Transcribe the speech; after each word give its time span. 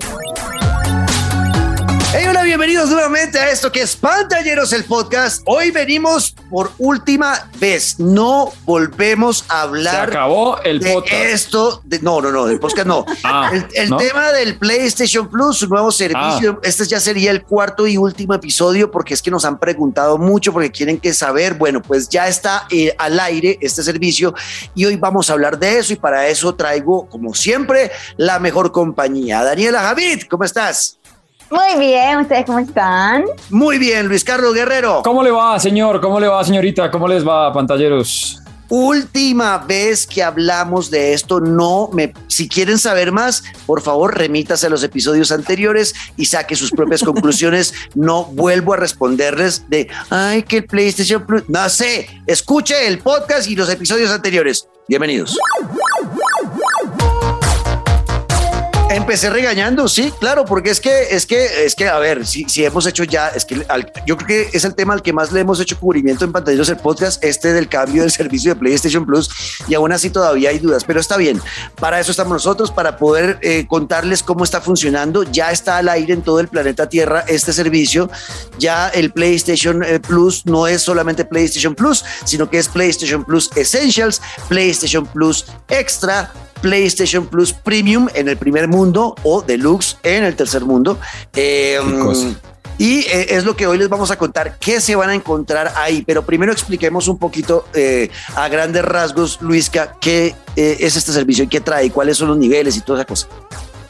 Thank 0.00 0.38
you. 0.38 0.41
Bienvenidos 2.52 2.90
nuevamente 2.90 3.38
a 3.38 3.50
esto 3.50 3.72
que 3.72 3.80
es 3.80 3.96
Pantalleros 3.96 4.74
el 4.74 4.84
podcast. 4.84 5.40
Hoy 5.46 5.70
venimos 5.70 6.34
por 6.50 6.70
última 6.76 7.48
vez. 7.58 7.98
No 7.98 8.52
volvemos 8.66 9.46
a 9.48 9.62
hablar. 9.62 10.10
Se 10.10 10.16
acabó 10.16 10.60
el 10.60 10.78
de 10.78 10.92
podcast. 10.92 11.14
Esto, 11.14 11.80
de- 11.82 12.00
no, 12.00 12.20
no, 12.20 12.30
no, 12.30 12.44
del 12.44 12.60
podcast 12.60 12.86
no. 12.86 13.06
Ah, 13.24 13.50
el 13.54 13.66
el 13.74 13.88
¿no? 13.88 13.96
tema 13.96 14.32
del 14.32 14.58
PlayStation 14.58 15.30
Plus, 15.30 15.60
su 15.60 15.68
nuevo 15.68 15.90
servicio. 15.90 16.60
Este 16.62 16.84
ya 16.84 17.00
sería 17.00 17.30
el 17.30 17.42
cuarto 17.42 17.86
y 17.86 17.96
último 17.96 18.34
episodio 18.34 18.90
porque 18.90 19.14
es 19.14 19.22
que 19.22 19.30
nos 19.30 19.46
han 19.46 19.58
preguntado 19.58 20.18
mucho 20.18 20.52
porque 20.52 20.70
quieren 20.70 21.00
que 21.00 21.14
saber. 21.14 21.54
Bueno, 21.54 21.80
pues 21.80 22.10
ya 22.10 22.28
está 22.28 22.66
eh, 22.70 22.94
al 22.98 23.18
aire 23.18 23.56
este 23.62 23.82
servicio 23.82 24.34
y 24.74 24.84
hoy 24.84 24.96
vamos 24.96 25.30
a 25.30 25.32
hablar 25.32 25.58
de 25.58 25.78
eso 25.78 25.94
y 25.94 25.96
para 25.96 26.28
eso 26.28 26.54
traigo, 26.54 27.08
como 27.08 27.32
siempre, 27.32 27.90
la 28.18 28.38
mejor 28.38 28.72
compañía. 28.72 29.42
Daniela 29.42 29.80
Javid, 29.80 30.24
¿cómo 30.28 30.44
estás? 30.44 30.98
Muy 31.52 31.78
bien, 31.78 32.18
¿ustedes 32.18 32.46
cómo 32.46 32.60
están? 32.60 33.24
Muy 33.50 33.76
bien, 33.76 34.08
Luis 34.08 34.24
Carlos 34.24 34.54
Guerrero. 34.54 35.02
¿Cómo 35.04 35.22
le 35.22 35.30
va, 35.30 35.60
señor? 35.60 36.00
¿Cómo 36.00 36.18
le 36.18 36.26
va, 36.26 36.42
señorita? 36.42 36.90
¿Cómo 36.90 37.06
les 37.06 37.28
va, 37.28 37.52
pantalleros? 37.52 38.40
Última 38.70 39.58
vez 39.58 40.06
que 40.06 40.22
hablamos 40.22 40.90
de 40.90 41.12
esto, 41.12 41.40
no 41.40 41.90
me, 41.92 42.14
si 42.26 42.48
quieren 42.48 42.78
saber 42.78 43.12
más, 43.12 43.44
por 43.66 43.82
favor 43.82 44.16
remítase 44.16 44.66
a 44.66 44.70
los 44.70 44.82
episodios 44.82 45.30
anteriores 45.30 45.94
y 46.16 46.24
saque 46.24 46.56
sus 46.56 46.70
propias 46.70 47.02
conclusiones. 47.04 47.74
No 47.94 48.24
vuelvo 48.24 48.72
a 48.72 48.78
responderles 48.78 49.68
de, 49.68 49.90
ay, 50.08 50.44
que 50.44 50.58
el 50.58 50.64
PlayStation 50.64 51.26
Plus, 51.26 51.46
no 51.50 51.68
sé, 51.68 52.08
escuche 52.26 52.86
el 52.86 53.00
podcast 53.00 53.46
y 53.50 53.56
los 53.56 53.68
episodios 53.68 54.10
anteriores. 54.10 54.66
Bienvenidos. 54.88 55.36
Empecé 58.94 59.30
regañando, 59.30 59.88
sí, 59.88 60.12
claro, 60.20 60.44
porque 60.44 60.68
es 60.68 60.78
que, 60.78 61.14
es 61.14 61.24
que, 61.24 61.64
es 61.64 61.74
que, 61.74 61.88
a 61.88 61.98
ver, 61.98 62.26
si, 62.26 62.44
hemos 62.62 62.86
hecho 62.86 63.04
ya, 63.04 63.28
es 63.28 63.46
que 63.46 63.66
yo 64.06 64.18
creo 64.18 64.26
que 64.26 64.50
es 64.52 64.66
el 64.66 64.74
tema 64.74 64.92
al 64.92 65.00
que 65.00 65.14
más 65.14 65.32
le 65.32 65.40
hemos 65.40 65.58
hecho 65.60 65.80
cubrimiento 65.80 66.26
en 66.26 66.32
pantalleros 66.32 66.68
el 66.68 66.76
podcast, 66.76 67.24
este 67.24 67.54
del 67.54 67.70
cambio 67.70 68.02
del 68.02 68.10
servicio 68.10 68.52
de 68.52 68.60
PlayStation 68.60 69.06
Plus, 69.06 69.30
y 69.66 69.72
aún 69.72 69.92
así 69.92 70.10
todavía 70.10 70.50
hay 70.50 70.58
dudas, 70.58 70.84
pero 70.84 71.00
está 71.00 71.16
bien. 71.16 71.40
Para 71.80 72.00
eso 72.00 72.10
estamos 72.10 72.34
nosotros, 72.34 72.70
para 72.70 72.98
poder 72.98 73.38
eh, 73.40 73.66
contarles 73.66 74.22
cómo 74.22 74.44
está 74.44 74.60
funcionando. 74.60 75.22
Ya 75.22 75.52
está 75.52 75.78
al 75.78 75.88
aire 75.88 76.12
en 76.12 76.20
todo 76.20 76.40
el 76.40 76.48
planeta 76.48 76.86
Tierra 76.86 77.24
este 77.28 77.54
servicio. 77.54 78.10
Ya 78.58 78.90
el 78.90 79.10
PlayStation 79.10 79.82
eh, 79.82 80.00
Plus 80.00 80.44
no 80.44 80.66
es 80.66 80.82
solamente 80.82 81.24
PlayStation 81.24 81.74
Plus, 81.74 82.04
sino 82.24 82.50
que 82.50 82.58
es 82.58 82.68
PlayStation 82.68 83.24
Plus 83.24 83.48
Essentials, 83.56 84.20
PlayStation 84.48 85.06
Plus 85.06 85.46
Extra, 85.68 86.30
PlayStation 86.62 87.26
Plus 87.26 87.52
Premium 87.52 88.08
en 88.14 88.28
el 88.28 88.38
primer 88.38 88.68
mundo 88.68 89.14
o 89.24 89.42
Deluxe 89.42 89.98
en 90.02 90.24
el 90.24 90.34
tercer 90.34 90.64
mundo. 90.64 90.98
Eh, 91.34 91.78
cosa. 92.02 92.28
y 92.78 93.00
eh, 93.00 93.26
es 93.36 93.44
lo 93.44 93.54
que 93.54 93.66
hoy 93.66 93.78
les 93.78 93.88
vamos 93.88 94.10
a 94.10 94.16
contar, 94.16 94.56
qué 94.58 94.80
se 94.80 94.94
van 94.94 95.10
a 95.10 95.14
encontrar 95.14 95.72
ahí. 95.76 96.02
Pero 96.06 96.22
primero 96.22 96.52
expliquemos 96.52 97.08
un 97.08 97.18
poquito 97.18 97.66
eh, 97.74 98.08
a 98.36 98.48
grandes 98.48 98.84
rasgos, 98.84 99.42
Luisca, 99.42 99.96
qué 100.00 100.34
eh, 100.56 100.76
es 100.80 100.96
este 100.96 101.12
servicio 101.12 101.44
y 101.44 101.48
qué 101.48 101.60
trae, 101.60 101.90
cuáles 101.90 102.16
son 102.16 102.28
los 102.28 102.38
niveles 102.38 102.76
y 102.76 102.80
toda 102.80 103.00
esa 103.00 103.06
cosa. 103.06 103.26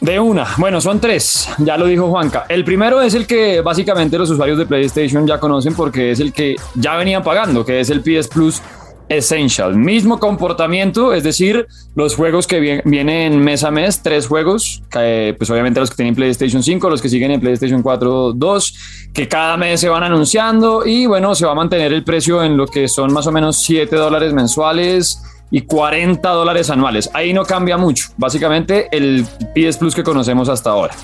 De 0.00 0.19
una. 0.19 0.48
Bueno, 0.56 0.81
son 0.81 0.98
tres. 0.98 1.48
Ya 1.59 1.77
lo 1.77 1.87
dijo 1.87 2.09
Juanca. 2.09 2.45
El 2.48 2.65
primero 2.65 3.00
es 3.00 3.15
el 3.15 3.25
que 3.25 3.61
básicamente 3.61 4.19
los 4.19 4.28
usuarios 4.31 4.59
de 4.59 4.67
PlayStation 4.67 5.25
ya 5.28 5.39
conocen 5.39 5.75
porque 5.75 6.11
es 6.11 6.19
el 6.19 6.33
que 6.33 6.56
ya 6.75 6.97
venían 6.97 7.23
pagando, 7.23 7.65
que 7.65 7.78
es 7.78 7.89
el 7.89 8.00
PS 8.00 8.27
Plus 8.27 8.61
Essential. 9.08 9.77
Mismo 9.77 10.19
comportamiento, 10.19 11.12
es 11.12 11.22
decir, 11.22 11.67
los 11.95 12.14
juegos 12.17 12.47
que 12.47 12.61
vi- 12.61 12.81
vienen 12.84 13.39
mes 13.41 13.62
a 13.62 13.70
mes, 13.70 14.03
tres 14.03 14.27
juegos, 14.27 14.83
que, 14.91 15.34
pues 15.36 15.50
obviamente 15.50 15.81
los 15.81 15.91
que 15.91 15.97
tienen 15.97 16.14
PlayStation 16.14 16.62
5, 16.62 16.89
los 16.89 17.03
que 17.03 17.09
siguen 17.11 17.31
en 17.31 17.41
PlayStation 17.41 17.83
4, 17.83 18.33
2, 18.33 18.75
que 19.12 19.28
cada 19.28 19.56
mes 19.59 19.81
se 19.81 19.89
van 19.91 20.03
anunciando 20.03 20.86
y 20.86 21.05
bueno, 21.06 21.34
se 21.34 21.44
va 21.44 21.53
a 21.53 21.55
mantener 21.55 21.92
el 21.92 22.05
precio 22.05 22.42
en 22.42 22.56
lo 22.56 22.67
que 22.67 22.89
son 22.89 23.12
más 23.12 23.27
o 23.27 23.33
menos 23.33 23.56
7 23.59 23.94
dólares 23.97 24.32
mensuales 24.32 25.21
y 25.50 25.60
40 25.62 26.31
dólares 26.31 26.71
anuales. 26.71 27.10
Ahí 27.12 27.34
no 27.34 27.44
cambia 27.44 27.77
mucho. 27.77 28.06
Básicamente 28.16 28.88
el 28.93 29.27
PS 29.54 29.77
Plus 29.78 29.94
que 29.94 30.03
conocemos 30.03 30.48
hasta 30.48 30.71
ahora. 30.71 30.94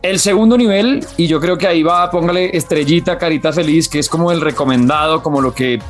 El 0.00 0.20
segundo 0.20 0.56
nivel, 0.56 1.04
y 1.16 1.26
yo 1.26 1.40
creo 1.40 1.58
que 1.58 1.66
ahí 1.66 1.82
va, 1.82 2.08
póngale 2.10 2.56
estrellita, 2.56 3.18
carita 3.18 3.52
feliz, 3.52 3.88
que 3.88 3.98
es 3.98 4.08
como 4.08 4.30
el 4.30 4.40
recomendado, 4.40 5.22
como 5.22 5.40
lo 5.40 5.52
que 5.52 5.80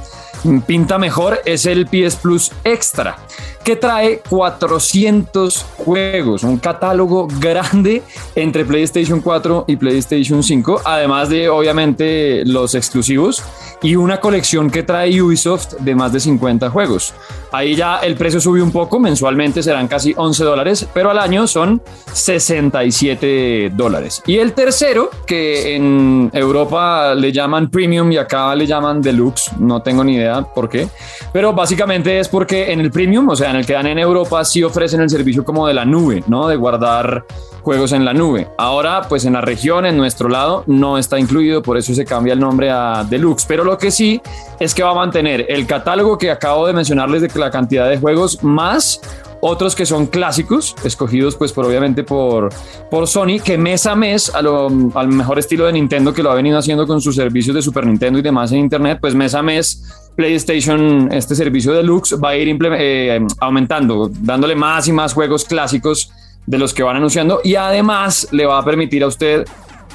pinta 0.66 0.98
mejor, 0.98 1.40
es 1.44 1.66
el 1.66 1.86
PS 1.86 2.16
Plus 2.16 2.52
Extra, 2.64 3.18
que 3.64 3.76
trae 3.76 4.20
400 4.28 5.66
juegos, 5.76 6.42
un 6.42 6.58
catálogo 6.58 7.28
grande 7.38 8.02
entre 8.34 8.64
PlayStation 8.64 9.20
4 9.20 9.64
y 9.68 9.76
PlayStation 9.76 10.42
5, 10.42 10.82
además 10.84 11.28
de 11.28 11.48
obviamente 11.48 12.44
los 12.44 12.74
exclusivos 12.74 13.42
y 13.82 13.96
una 13.96 14.20
colección 14.20 14.70
que 14.70 14.82
trae 14.82 15.20
Ubisoft 15.20 15.74
de 15.80 15.94
más 15.94 16.12
de 16.12 16.20
50 16.20 16.70
juegos. 16.70 17.14
Ahí 17.52 17.74
ya 17.74 17.98
el 17.98 18.14
precio 18.14 18.40
subió 18.40 18.62
un 18.62 18.72
poco, 18.72 18.98
mensualmente 18.98 19.62
serán 19.62 19.88
casi 19.88 20.12
11 20.16 20.44
dólares, 20.44 20.86
pero 20.92 21.10
al 21.10 21.18
año 21.18 21.46
son 21.46 21.80
67 22.12 23.72
dólares. 23.74 24.22
Y 24.26 24.38
el 24.38 24.52
tercero, 24.52 25.10
que 25.26 25.74
en 25.76 26.30
Europa 26.32 27.14
le 27.14 27.32
llaman 27.32 27.70
Premium 27.70 28.10
y 28.12 28.18
acá 28.18 28.54
le 28.54 28.66
llaman 28.66 29.00
Deluxe, 29.00 29.50
no 29.58 29.80
tengo 29.82 30.04
ni 30.04 30.16
idea 30.16 30.42
por 30.42 30.68
qué, 30.68 30.88
pero 31.32 31.52
básicamente 31.52 32.18
es 32.18 32.28
porque 32.28 32.72
en 32.72 32.80
el 32.80 32.90
Premium, 32.90 33.28
o 33.28 33.36
sea, 33.36 33.47
en 33.50 33.56
el 33.56 33.66
que 33.66 33.72
dan 33.72 33.86
en 33.86 33.98
Europa, 33.98 34.44
sí 34.44 34.62
ofrecen 34.62 35.00
el 35.00 35.10
servicio 35.10 35.44
como 35.44 35.66
de 35.66 35.74
la 35.74 35.84
nube, 35.84 36.22
¿no? 36.26 36.48
De 36.48 36.56
guardar 36.56 37.24
juegos 37.62 37.92
en 37.92 38.04
la 38.04 38.14
nube. 38.14 38.48
Ahora, 38.56 39.02
pues 39.08 39.24
en 39.24 39.34
la 39.34 39.40
región, 39.40 39.84
en 39.84 39.96
nuestro 39.96 40.28
lado, 40.28 40.64
no 40.66 40.96
está 40.96 41.18
incluido, 41.18 41.62
por 41.62 41.76
eso 41.76 41.94
se 41.94 42.04
cambia 42.04 42.32
el 42.32 42.40
nombre 42.40 42.70
a 42.70 43.04
Deluxe. 43.08 43.44
Pero 43.46 43.64
lo 43.64 43.76
que 43.76 43.90
sí 43.90 44.20
es 44.58 44.74
que 44.74 44.82
va 44.82 44.90
a 44.90 44.94
mantener 44.94 45.46
el 45.48 45.66
catálogo 45.66 46.16
que 46.16 46.30
acabo 46.30 46.66
de 46.66 46.72
mencionarles 46.72 47.22
de 47.22 47.38
la 47.38 47.50
cantidad 47.50 47.88
de 47.88 47.98
juegos 47.98 48.42
más 48.42 49.00
otros 49.40 49.74
que 49.74 49.86
son 49.86 50.06
clásicos, 50.06 50.74
escogidos 50.84 51.36
pues 51.36 51.52
por 51.52 51.66
obviamente 51.66 52.02
por, 52.02 52.50
por 52.90 53.06
Sony, 53.06 53.40
que 53.44 53.58
mes 53.58 53.86
a 53.86 53.94
mes, 53.94 54.34
a 54.34 54.42
lo, 54.42 54.68
al 54.94 55.08
mejor 55.08 55.38
estilo 55.38 55.66
de 55.66 55.72
Nintendo 55.72 56.12
que 56.12 56.22
lo 56.22 56.30
ha 56.30 56.34
venido 56.34 56.58
haciendo 56.58 56.86
con 56.86 57.00
sus 57.00 57.16
servicios 57.16 57.54
de 57.54 57.62
Super 57.62 57.86
Nintendo 57.86 58.18
y 58.18 58.22
demás 58.22 58.52
en 58.52 58.58
Internet, 58.58 58.98
pues 59.00 59.14
mes 59.14 59.34
a 59.34 59.42
mes 59.42 60.08
PlayStation, 60.16 61.12
este 61.12 61.36
servicio 61.36 61.72
deluxe 61.72 62.16
va 62.22 62.30
a 62.30 62.36
ir 62.36 62.58
eh, 62.60 63.24
aumentando, 63.38 64.10
dándole 64.12 64.56
más 64.56 64.88
y 64.88 64.92
más 64.92 65.14
juegos 65.14 65.44
clásicos 65.44 66.10
de 66.44 66.58
los 66.58 66.74
que 66.74 66.82
van 66.82 66.96
anunciando 66.96 67.40
y 67.44 67.54
además 67.54 68.26
le 68.32 68.46
va 68.46 68.58
a 68.58 68.64
permitir 68.64 69.04
a 69.04 69.06
usted 69.06 69.44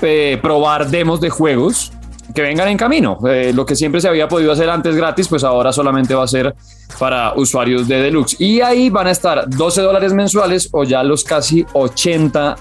eh, 0.02 0.40
probar 0.42 0.90
demos 0.90 1.20
de 1.20 1.30
juegos 1.30 1.92
que 2.34 2.42
vengan 2.42 2.68
en 2.68 2.78
camino. 2.78 3.18
Eh, 3.28 3.52
lo 3.54 3.66
que 3.66 3.76
siempre 3.76 4.02
se 4.02 4.08
había 4.08 4.28
podido 4.28 4.52
hacer 4.52 4.70
antes 4.70 4.96
gratis, 4.96 5.28
pues 5.28 5.44
ahora 5.44 5.72
solamente 5.72 6.16
va 6.16 6.24
a 6.24 6.28
ser 6.28 6.56
para 7.00 7.34
usuarios 7.36 7.88
de 7.88 8.02
Deluxe. 8.02 8.40
Y 8.40 8.62
ahí 8.62 8.90
van 8.90 9.08
a 9.08 9.12
estar 9.12 9.50
12 9.50 9.82
dólares 9.82 10.14
mensuales 10.14 10.70
o 10.72 10.84
ya 10.84 11.04
los 11.04 11.24
casi 11.24 11.66
80 11.74 12.56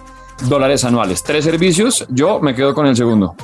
dólares 0.49 0.85
anuales. 0.85 1.23
Tres 1.23 1.45
servicios, 1.45 2.07
yo 2.09 2.41
me 2.41 2.55
quedo 2.55 2.75
con 2.75 2.87
el 2.87 2.97
segundo. 2.97 3.35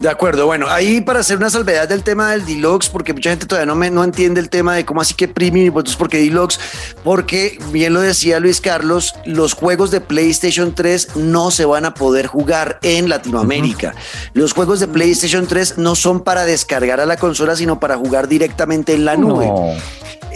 De 0.00 0.08
acuerdo, 0.08 0.46
bueno, 0.46 0.68
ahí 0.68 1.00
para 1.00 1.20
hacer 1.20 1.36
una 1.36 1.50
salvedad 1.50 1.88
del 1.88 2.02
tema 2.02 2.30
del 2.30 2.46
Deluxe, 2.46 2.88
porque 2.88 3.12
mucha 3.12 3.30
gente 3.30 3.46
todavía 3.46 3.66
no, 3.66 3.74
me, 3.74 3.90
no 3.90 4.04
entiende 4.04 4.40
el 4.40 4.48
tema 4.48 4.74
de 4.74 4.84
cómo 4.84 5.00
así 5.00 5.14
que 5.14 5.28
Premium 5.28 5.66
y 5.66 5.70
pues 5.70 5.96
por 5.96 6.08
qué 6.08 6.18
Deluxe, 6.18 6.60
porque 7.04 7.58
bien 7.72 7.94
lo 7.94 8.00
decía 8.00 8.40
Luis 8.40 8.60
Carlos, 8.60 9.14
los 9.24 9.54
juegos 9.54 9.90
de 9.90 10.00
PlayStation 10.00 10.74
3 10.74 11.16
no 11.16 11.50
se 11.50 11.64
van 11.64 11.84
a 11.84 11.94
poder 11.94 12.26
jugar 12.26 12.78
en 12.82 13.08
Latinoamérica. 13.08 13.94
Los 14.34 14.52
juegos 14.52 14.80
de 14.80 14.88
PlayStation 14.88 15.46
3 15.46 15.78
no 15.78 15.94
son 15.94 16.22
para 16.22 16.44
descargar 16.44 17.00
a 17.00 17.06
la 17.06 17.16
consola, 17.16 17.56
sino 17.56 17.80
para 17.80 17.96
jugar 17.96 18.28
directamente 18.28 18.94
en 18.94 19.04
la 19.04 19.16
nube 19.16 19.46
No. 19.46 19.74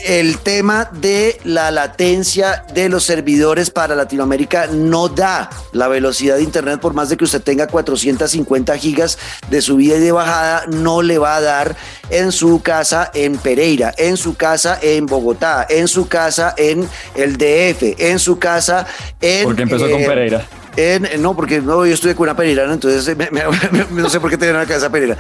El 0.04 0.38
tema 0.38 0.90
de 0.92 1.38
la 1.44 1.70
latencia 1.70 2.64
de 2.74 2.88
los 2.88 3.04
servidores 3.04 3.70
para 3.70 3.94
Latinoamérica 3.94 4.66
no 4.66 5.08
da 5.08 5.50
la 5.72 5.88
velocidad 5.88 6.36
de 6.36 6.42
internet 6.42 6.80
por 6.80 6.94
más 6.94 7.08
de 7.08 7.16
que 7.16 7.24
usted 7.24 7.42
tenga 7.42 7.66
450 7.66 8.76
gigas 8.78 9.18
de 9.50 9.62
subida 9.62 9.96
y 9.96 10.00
de 10.00 10.12
bajada 10.12 10.64
no 10.68 11.02
le 11.02 11.18
va 11.18 11.36
a 11.36 11.40
dar 11.40 11.76
en 12.10 12.32
su 12.32 12.62
casa 12.62 13.10
en 13.14 13.36
Pereira, 13.38 13.94
en 13.96 14.16
su 14.16 14.36
casa 14.36 14.78
en 14.82 15.06
Bogotá, 15.06 15.66
en 15.68 15.88
su 15.88 16.08
casa 16.08 16.54
en 16.56 16.88
el 17.14 17.36
DF, 17.36 18.00
en 18.00 18.18
su 18.18 18.38
casa 18.38 18.86
en 19.20 19.44
Porque 19.44 19.62
empezó 19.62 19.90
con 19.90 20.00
eh, 20.00 20.06
Pereira. 20.06 20.46
En- 20.76 21.20
no, 21.22 21.34
porque 21.36 21.60
no, 21.60 21.84
yo 21.86 21.94
estuve 21.94 22.14
con 22.14 22.24
una 22.24 22.36
pereirana, 22.36 22.72
entonces 22.74 23.16
me- 23.16 23.30
me- 23.30 23.42
me- 23.72 24.02
no 24.02 24.08
sé 24.08 24.20
por 24.20 24.30
qué 24.30 24.38
tenía 24.38 24.54
una 24.54 24.66
casa 24.66 24.90
pereira. 24.90 25.16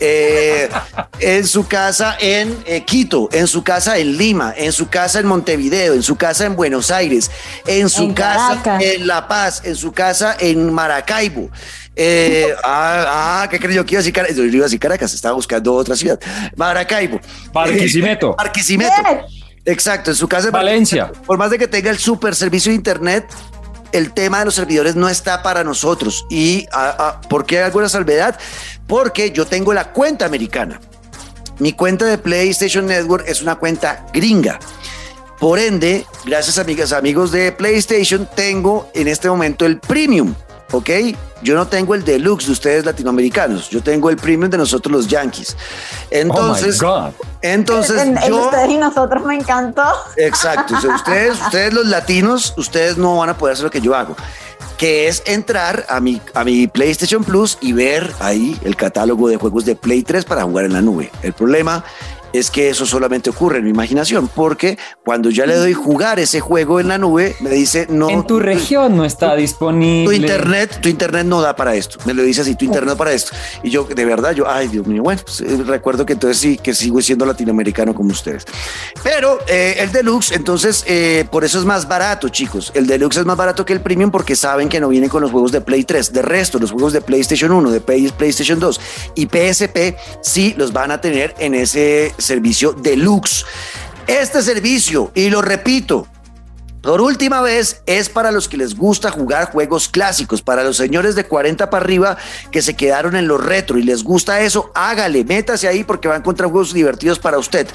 Eh, 0.00 0.68
en 1.20 1.46
su 1.46 1.66
casa 1.66 2.16
en 2.20 2.56
eh, 2.66 2.84
Quito, 2.84 3.28
en 3.32 3.46
su 3.46 3.62
casa 3.62 3.98
en 3.98 4.16
Lima, 4.16 4.52
en 4.56 4.72
su 4.72 4.88
casa 4.88 5.20
en 5.20 5.26
Montevideo, 5.26 5.94
en 5.94 6.02
su 6.02 6.16
casa 6.16 6.46
en 6.46 6.56
Buenos 6.56 6.90
Aires, 6.90 7.30
en 7.66 7.88
su 7.88 8.04
En 8.04 8.14
casa 8.14 8.60
Caracas. 8.62 8.82
en 8.82 9.06
La 9.06 9.28
Paz, 9.28 9.62
en 9.64 9.76
su 9.76 9.92
casa 9.92 10.36
en 10.38 10.72
Maracaibo. 10.72 11.50
Eh, 11.96 12.48
ah, 12.64 13.42
ah, 13.44 13.48
¿qué 13.48 13.60
creyó 13.60 13.84
que 13.86 13.94
iba 13.94 13.98
a 14.00 14.02
decir 14.02 14.12
Caracas? 14.12 14.36
Yo 14.36 14.42
iba 14.44 14.64
a 14.64 14.66
decir 14.66 14.80
Caracas, 14.80 15.14
estaba 15.14 15.34
buscando 15.34 15.74
otra 15.74 15.94
ciudad. 15.94 16.18
Maracaibo. 16.56 17.20
Barquisimeto. 17.52 18.34
Barquisimeto. 18.38 18.92
Exacto, 19.66 20.10
en 20.10 20.16
su 20.16 20.28
casa 20.28 20.48
en 20.48 20.52
Valencia. 20.52 21.10
Por 21.24 21.38
más 21.38 21.50
de 21.50 21.58
que 21.58 21.66
tenga 21.68 21.90
el 21.90 21.98
super 21.98 22.34
servicio 22.34 22.70
de 22.70 22.76
internet, 22.76 23.24
el 23.94 24.12
tema 24.12 24.40
de 24.40 24.46
los 24.46 24.54
servidores 24.56 24.96
no 24.96 25.08
está 25.08 25.42
para 25.42 25.64
nosotros. 25.64 26.26
¿Y 26.28 26.66
por 27.30 27.46
qué 27.46 27.70
la 27.72 27.88
salvedad? 27.88 28.38
Porque 28.86 29.30
yo 29.30 29.46
tengo 29.46 29.72
la 29.72 29.92
cuenta 29.92 30.26
americana. 30.26 30.80
Mi 31.60 31.72
cuenta 31.72 32.04
de 32.04 32.18
PlayStation 32.18 32.86
Network 32.86 33.24
es 33.28 33.40
una 33.40 33.54
cuenta 33.54 34.06
gringa. 34.12 34.58
Por 35.38 35.58
ende, 35.58 36.06
gracias 36.24 36.58
amigas, 36.58 36.92
amigos 36.92 37.30
de 37.30 37.52
PlayStation, 37.52 38.28
tengo 38.34 38.90
en 38.94 39.08
este 39.08 39.28
momento 39.28 39.64
el 39.64 39.78
premium. 39.78 40.34
¿Ok? 40.78 40.90
Yo 41.42 41.54
no 41.54 41.66
tengo 41.66 41.94
el 41.94 42.04
deluxe 42.04 42.46
de 42.46 42.52
ustedes 42.52 42.84
latinoamericanos, 42.84 43.68
yo 43.68 43.82
tengo 43.82 44.08
el 44.10 44.16
premium 44.16 44.50
de 44.50 44.58
nosotros 44.58 44.92
los 44.92 45.08
Yankees. 45.08 45.56
Entonces, 46.10 46.82
oh 46.82 47.12
entonces 47.42 48.08
yo, 48.26 48.44
ustedes 48.44 48.70
y 48.70 48.76
nosotros 48.78 49.24
me 49.24 49.34
encantó. 49.34 49.84
Exacto, 50.16 50.74
ustedes, 50.74 51.40
ustedes 51.46 51.74
los 51.74 51.86
latinos, 51.86 52.54
ustedes 52.56 52.96
no 52.96 53.18
van 53.18 53.30
a 53.30 53.36
poder 53.36 53.52
hacer 53.52 53.64
lo 53.64 53.70
que 53.70 53.80
yo 53.80 53.94
hago 53.94 54.16
que 54.76 55.06
es 55.06 55.22
entrar 55.26 55.86
a 55.88 56.00
mi, 56.00 56.20
a 56.34 56.44
mi 56.44 56.66
PlayStation 56.66 57.22
Plus 57.22 57.58
y 57.60 57.72
ver 57.72 58.12
ahí 58.18 58.58
el 58.64 58.76
catálogo 58.76 59.28
de 59.28 59.36
juegos 59.36 59.64
de 59.64 59.76
Play 59.76 60.02
3 60.02 60.24
para 60.24 60.42
jugar 60.42 60.64
en 60.64 60.72
la 60.72 60.82
nube. 60.82 61.12
El 61.22 61.32
problema 61.32 61.84
es 62.34 62.50
que 62.50 62.68
eso 62.68 62.84
solamente 62.84 63.30
ocurre 63.30 63.58
en 63.58 63.64
mi 63.64 63.70
imaginación, 63.70 64.28
porque 64.28 64.76
cuando 65.04 65.30
ya 65.30 65.46
le 65.46 65.56
doy 65.56 65.72
jugar 65.72 66.18
ese 66.18 66.40
juego 66.40 66.80
en 66.80 66.88
la 66.88 66.98
nube, 66.98 67.36
me 67.40 67.50
dice 67.50 67.86
no. 67.88 68.10
En 68.10 68.26
tu 68.26 68.40
región 68.40 68.96
no 68.96 69.04
está 69.04 69.36
disponible. 69.36 70.04
Tu 70.04 70.22
internet, 70.22 70.80
tu 70.82 70.88
internet 70.88 71.26
no 71.26 71.40
da 71.40 71.54
para 71.54 71.76
esto. 71.76 71.98
Me 72.04 72.12
lo 72.12 72.24
dice 72.24 72.40
así, 72.40 72.56
tu 72.56 72.64
internet 72.64 72.90
no 72.90 72.96
para 72.96 73.12
esto. 73.12 73.32
Y 73.62 73.70
yo, 73.70 73.84
de 73.84 74.04
verdad, 74.04 74.32
yo, 74.32 74.50
ay, 74.50 74.66
Dios 74.66 74.84
mío, 74.84 75.04
bueno, 75.04 75.22
pues, 75.24 75.40
eh, 75.42 75.62
recuerdo 75.64 76.04
que 76.04 76.14
entonces 76.14 76.38
sí, 76.38 76.58
que 76.58 76.74
sigo 76.74 77.00
siendo 77.00 77.24
latinoamericano 77.24 77.94
como 77.94 78.10
ustedes. 78.10 78.44
Pero 79.04 79.38
eh, 79.46 79.76
el 79.78 79.92
deluxe, 79.92 80.32
entonces, 80.32 80.82
eh, 80.88 81.24
por 81.30 81.44
eso 81.44 81.60
es 81.60 81.64
más 81.64 81.86
barato, 81.86 82.28
chicos. 82.30 82.72
El 82.74 82.88
deluxe 82.88 83.18
es 83.18 83.26
más 83.26 83.36
barato 83.36 83.64
que 83.64 83.72
el 83.72 83.80
premium 83.80 84.10
porque 84.10 84.34
saben 84.34 84.68
que 84.68 84.80
no 84.80 84.88
vienen 84.88 85.08
con 85.08 85.22
los 85.22 85.30
juegos 85.30 85.52
de 85.52 85.60
Play 85.60 85.84
3. 85.84 86.12
De 86.12 86.22
resto, 86.22 86.58
los 86.58 86.72
juegos 86.72 86.92
de 86.92 87.00
PlayStation 87.00 87.52
1, 87.52 87.70
de 87.70 87.80
PlayStation 87.80 88.58
2 88.58 88.80
y 89.14 89.26
PSP 89.26 89.96
sí 90.20 90.54
los 90.56 90.72
van 90.72 90.90
a 90.90 91.00
tener 91.00 91.34
en 91.38 91.54
ese 91.54 92.12
servicio 92.24 92.72
deluxe. 92.72 93.44
Este 94.06 94.42
servicio, 94.42 95.12
y 95.14 95.30
lo 95.30 95.40
repito, 95.40 96.06
por 96.84 97.00
última 97.00 97.40
vez, 97.40 97.80
es 97.86 98.10
para 98.10 98.30
los 98.30 98.46
que 98.46 98.58
les 98.58 98.76
gusta 98.76 99.10
jugar 99.10 99.50
juegos 99.50 99.88
clásicos, 99.88 100.42
para 100.42 100.62
los 100.62 100.76
señores 100.76 101.14
de 101.14 101.24
40 101.24 101.70
para 101.70 101.82
arriba 101.82 102.18
que 102.50 102.60
se 102.60 102.74
quedaron 102.74 103.16
en 103.16 103.26
los 103.26 103.42
retro 103.42 103.78
y 103.78 103.82
les 103.82 104.04
gusta 104.04 104.42
eso, 104.42 104.70
hágale, 104.74 105.24
métase 105.24 105.66
ahí 105.66 105.82
porque 105.82 106.08
va 106.08 106.14
a 106.14 106.18
encontrar 106.18 106.50
juegos 106.50 106.74
divertidos 106.74 107.18
para 107.18 107.38
usted. 107.38 107.66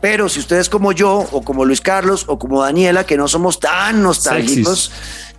Pero 0.00 0.30
si 0.30 0.40
ustedes 0.40 0.70
como 0.70 0.92
yo, 0.92 1.28
o 1.30 1.42
como 1.42 1.66
Luis 1.66 1.82
Carlos, 1.82 2.24
o 2.26 2.38
como 2.38 2.62
Daniela, 2.62 3.04
que 3.04 3.18
no 3.18 3.28
somos 3.28 3.60
tan 3.60 4.02
nostálgicos, 4.02 4.90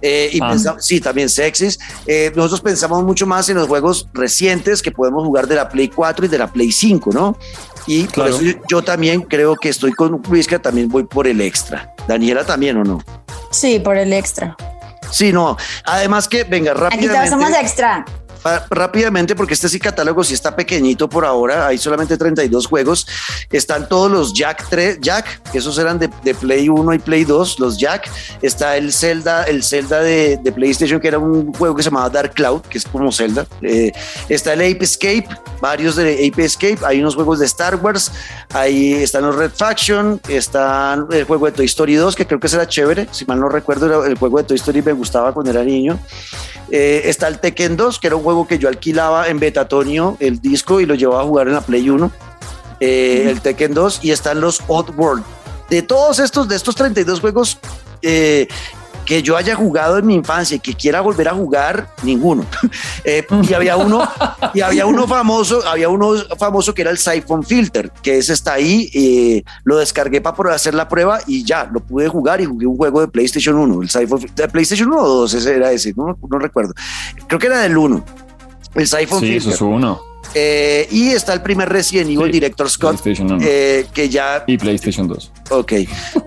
eh, 0.03 0.29
y 0.31 0.39
ah. 0.44 0.75
sí, 0.77 1.01
también 1.01 1.27
sexys, 1.27 1.79
eh, 2.06 2.31
nosotros 2.35 2.61
pensamos 2.61 3.03
mucho 3.03 3.25
más 3.25 3.50
en 3.50 3.57
los 3.57 3.68
juegos 3.68 4.07
recientes 4.13 4.83
que 4.83 4.91
podemos 4.91 5.25
jugar 5.25 5.47
de 5.47 5.56
la 5.56 5.68
Play 5.68 5.88
4 5.88 6.27
y 6.27 6.29
de 6.29 6.38
la 6.38 6.51
Play 6.51 6.71
5, 6.71 7.09
¿no? 7.11 7.39
Y 7.87 8.05
por 8.05 8.27
eso 8.27 8.39
yo, 8.67 8.83
también 8.83 9.21
creo 9.21 9.55
que 9.55 9.69
estoy 9.69 9.91
con 9.91 10.21
Luis, 10.29 10.47
que 10.47 10.59
también 10.59 10.89
voy 10.89 11.03
por 11.03 11.27
el 11.27 11.41
extra. 11.41 11.93
Daniela 12.07 12.43
también, 12.43 12.77
¿o 12.77 12.83
no? 12.83 13.03
Sí, 13.51 13.79
por 13.79 13.97
el 13.97 14.11
extra. 14.13 14.55
Sí, 15.11 15.31
no. 15.31 15.55
Además 15.85 16.27
que, 16.27 16.43
venga, 16.43 16.73
rápidamente. 16.73 17.17
Aquí 17.17 17.29
somos 17.29 17.51
extra 17.51 18.05
rápidamente, 18.69 19.36
porque 19.36 19.53
este 19.53 19.69
sí 19.69 19.80
catálogo 19.80 20.24
sí 20.24 20.33
está 20.33 20.56
pequeñito 20.56 21.09
por 21.09 21.25
ahora, 21.25 21.68
hay 21.68 21.77
solamente 21.77 22.18
32 22.18 22.68
juegos. 22.68 23.07
Están 23.51 23.89
todos 23.89 24.12
los 24.12 24.33
Jack 24.33 24.68
3, 24.69 25.00
Jack, 25.01 25.42
esos 25.53 25.77
eran 25.77 26.00
de, 26.00 26.09
Play 26.36 26.69
1 26.69 26.94
y 26.94 27.00
Play 27.00 27.24
2, 27.24 27.59
los 27.59 27.77
Jack. 27.77 28.09
Está 28.42 28.77
el 28.77 28.94
Zelda, 28.94 29.44
el 29.44 29.63
Zelda 29.63 30.01
de, 30.01 30.39
PlayStation, 30.56 31.00
que 31.00 31.07
era 31.07 31.19
un 31.19 31.53
juego 31.53 31.75
que 31.75 31.83
se 31.83 31.89
llamaba 31.89 32.09
Dark 32.09 32.33
Cloud, 32.33 32.62
que 32.62 32.77
es 32.77 32.86
como 32.86 33.12
Zelda. 33.12 33.45
Eh, 33.62 33.92
está 34.30 34.53
el 34.53 34.62
Ape 34.62 34.86
Escape, 34.86 35.27
varios 35.59 35.95
de 35.95 36.27
Ape 36.27 36.45
Escape, 36.45 36.77
hay 36.86 37.01
unos 37.01 37.15
juegos 37.15 37.39
de 37.39 37.45
Star 37.45 37.75
Wars, 37.75 38.12
ahí 38.53 38.94
están 38.94 39.24
los 39.24 39.36
Red 39.36 39.51
Faction, 39.56 40.21
están 40.27 41.07
el 41.12 41.25
juego 41.25 41.47
de 41.47 41.51
Toy 41.51 41.65
Story 41.65 41.95
2, 41.95 42.15
que 42.15 42.25
creo 42.25 42.39
que 42.39 42.47
será 42.47 42.68
chévere, 42.68 43.07
si 43.12 43.25
mal 43.25 43.39
no 43.39 43.50
recuerdo, 43.50 44.06
el 44.06 44.18
juego 44.18 44.38
de 44.38 44.44
Toy 44.44 44.56
Story 44.57 44.81
me 44.81 44.94
gustaba 44.94 45.33
cuando 45.33 45.51
era 45.51 45.63
niño. 45.63 46.00
Eh, 46.71 47.03
está 47.06 47.27
el 47.27 47.39
Tekken 47.39 47.77
2, 47.77 48.00
que 48.00 48.07
era 48.07 48.15
un 48.15 48.24
juego 48.24 48.34
que 48.43 48.59
yo 48.59 48.67
alquilaba 48.67 49.29
en 49.29 49.39
Betatonio, 49.39 50.17
el 50.19 50.41
disco, 50.41 50.81
y 50.81 50.85
lo 50.85 50.95
llevaba 50.95 51.21
a 51.21 51.25
jugar 51.25 51.47
en 51.47 51.53
la 51.53 51.61
Play 51.61 51.89
1. 51.89 52.11
Eh, 52.81 53.27
el 53.29 53.39
Tekken 53.39 53.73
2 53.73 54.01
y 54.03 54.11
están 54.11 54.41
los 54.41 54.61
Odd 54.67 54.89
World. 54.97 55.23
De 55.69 55.81
todos 55.81 56.19
estos, 56.19 56.47
de 56.49 56.57
estos 56.57 56.75
32 56.75 57.21
juegos, 57.21 57.57
eh, 58.01 58.47
que 59.05 59.21
yo 59.21 59.37
haya 59.37 59.55
jugado 59.55 59.97
en 59.97 60.05
mi 60.07 60.15
infancia 60.15 60.55
y 60.55 60.59
que 60.59 60.73
quiera 60.73 60.99
volver 61.01 61.29
a 61.29 61.33
jugar, 61.33 61.89
ninguno. 62.03 62.45
Eh, 63.07 63.23
y 63.47 63.53
había 63.53 63.77
uno, 63.77 64.01
y 64.55 64.61
había 64.61 64.87
uno 64.87 65.07
famoso, 65.07 65.61
había 65.67 65.89
uno 65.89 66.15
famoso 66.39 66.73
que 66.73 66.81
era 66.81 66.89
el 66.89 66.97
Siphon 66.97 67.43
Filter, 67.43 67.91
que 68.01 68.17
ese 68.17 68.33
está 68.33 68.53
ahí, 68.53 68.89
eh, 68.95 69.43
lo 69.63 69.77
descargué 69.77 70.21
para 70.21 70.55
hacer 70.55 70.73
la 70.73 70.87
prueba 70.87 71.19
y 71.27 71.43
ya, 71.43 71.69
lo 71.71 71.81
pude 71.81 72.07
jugar 72.07 72.41
y 72.41 72.45
jugué 72.45 72.65
un 72.65 72.77
juego 72.77 73.01
de 73.01 73.07
PlayStation 73.07 73.57
1, 73.57 73.83
el 73.83 73.89
Siphon 73.91 74.25
de 74.35 74.47
PlayStation 74.47 74.91
1 74.91 74.97
o 74.97 75.07
2, 75.07 75.33
ese 75.35 75.55
era 75.55 75.71
ese, 75.71 75.93
no, 75.95 76.17
no 76.27 76.39
recuerdo. 76.39 76.73
Creo 77.27 77.39
que 77.39 77.45
era 77.45 77.59
del 77.59 77.77
1. 77.77 78.25
El 78.75 78.88
Siphon 78.88 79.22
sí, 79.22 79.36
Eso 79.36 79.50
es 79.51 79.62
uno. 79.62 80.16
Eh, 80.33 80.88
y 80.92 81.10
está 81.10 81.33
el 81.33 81.42
primer 81.42 81.69
Resident 81.69 82.10
Evil 82.10 82.31
Director 82.31 82.69
Scott, 82.69 83.00
eh, 83.42 83.86
que 83.94 84.10
ya... 84.10 84.44
Y 84.48 84.57
PlayStation 84.57 85.07
2. 85.07 85.31
Ok, 85.51 85.74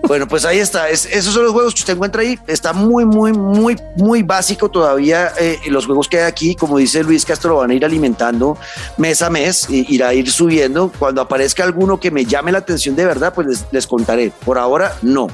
bueno, 0.07 0.27
pues 0.27 0.45
ahí 0.45 0.57
está. 0.57 0.89
esos 0.89 1.33
son 1.33 1.43
los 1.43 1.51
juegos 1.51 1.75
que 1.75 1.81
usted 1.81 1.93
encuentra 1.93 2.21
ahí. 2.21 2.39
Está 2.47 2.73
muy, 2.73 3.05
muy, 3.05 3.33
muy, 3.33 3.75
muy 3.97 4.23
básico 4.23 4.69
todavía. 4.69 5.33
Eh, 5.39 5.59
los 5.67 5.85
juegos 5.85 6.07
que 6.07 6.17
hay 6.17 6.23
aquí, 6.23 6.55
como 6.55 6.77
dice 6.77 7.03
Luis 7.03 7.25
Castro, 7.25 7.51
lo 7.51 7.57
van 7.57 7.69
a 7.69 7.73
ir 7.73 7.85
alimentando 7.85 8.57
mes 8.97 9.21
a 9.21 9.29
mes, 9.29 9.67
e 9.69 9.85
irá 9.89 10.07
a 10.07 10.13
ir 10.13 10.31
subiendo. 10.31 10.91
Cuando 10.97 11.21
aparezca 11.21 11.63
alguno 11.63 11.99
que 11.99 12.09
me 12.09 12.25
llame 12.25 12.51
la 12.51 12.59
atención 12.59 12.95
de 12.95 13.05
verdad, 13.05 13.33
pues 13.33 13.47
les, 13.47 13.65
les 13.71 13.85
contaré. 13.85 14.31
Por 14.43 14.57
ahora, 14.57 14.95
no. 15.03 15.27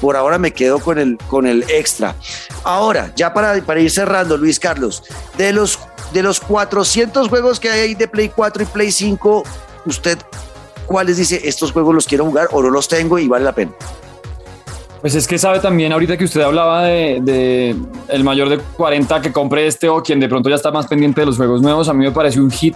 Por 0.00 0.16
ahora 0.16 0.38
me 0.38 0.52
quedo 0.52 0.78
con 0.78 0.98
el, 0.98 1.18
con 1.28 1.46
el 1.46 1.64
extra. 1.70 2.14
Ahora, 2.64 3.12
ya 3.16 3.32
para, 3.32 3.60
para 3.62 3.80
ir 3.80 3.90
cerrando, 3.90 4.36
Luis 4.36 4.58
Carlos, 4.58 5.02
de 5.36 5.52
los, 5.52 5.78
de 6.12 6.22
los 6.22 6.40
400 6.40 7.28
juegos 7.28 7.60
que 7.60 7.70
hay 7.70 7.94
de 7.94 8.08
Play 8.08 8.28
4 8.28 8.62
y 8.62 8.66
Play 8.66 8.92
5, 8.92 9.44
¿usted 9.86 10.18
cuáles 10.86 11.16
dice 11.16 11.40
estos 11.44 11.72
juegos 11.72 11.94
los 11.94 12.06
quiero 12.06 12.24
jugar 12.24 12.48
o 12.52 12.62
no 12.62 12.70
los 12.70 12.88
tengo 12.88 13.18
y 13.18 13.28
vale 13.28 13.44
la 13.44 13.52
pena? 13.52 13.72
Pues 15.00 15.14
es 15.14 15.26
que 15.26 15.38
sabe 15.38 15.60
también 15.60 15.92
ahorita 15.92 16.16
que 16.16 16.24
usted 16.24 16.40
hablaba 16.40 16.84
de, 16.84 17.76
el 18.08 18.24
mayor 18.24 18.48
de 18.48 18.58
40 18.58 19.20
que 19.20 19.30
compre 19.30 19.66
este 19.66 19.88
o 19.88 20.02
quien 20.02 20.18
de 20.18 20.28
pronto 20.28 20.48
ya 20.48 20.56
está 20.56 20.70
más 20.70 20.86
pendiente 20.86 21.20
de 21.20 21.26
los 21.26 21.36
juegos 21.36 21.62
nuevos, 21.62 21.88
a 21.88 21.94
mí 21.94 22.04
me 22.04 22.12
parece 22.12 22.40
un 22.40 22.50
hit 22.50 22.74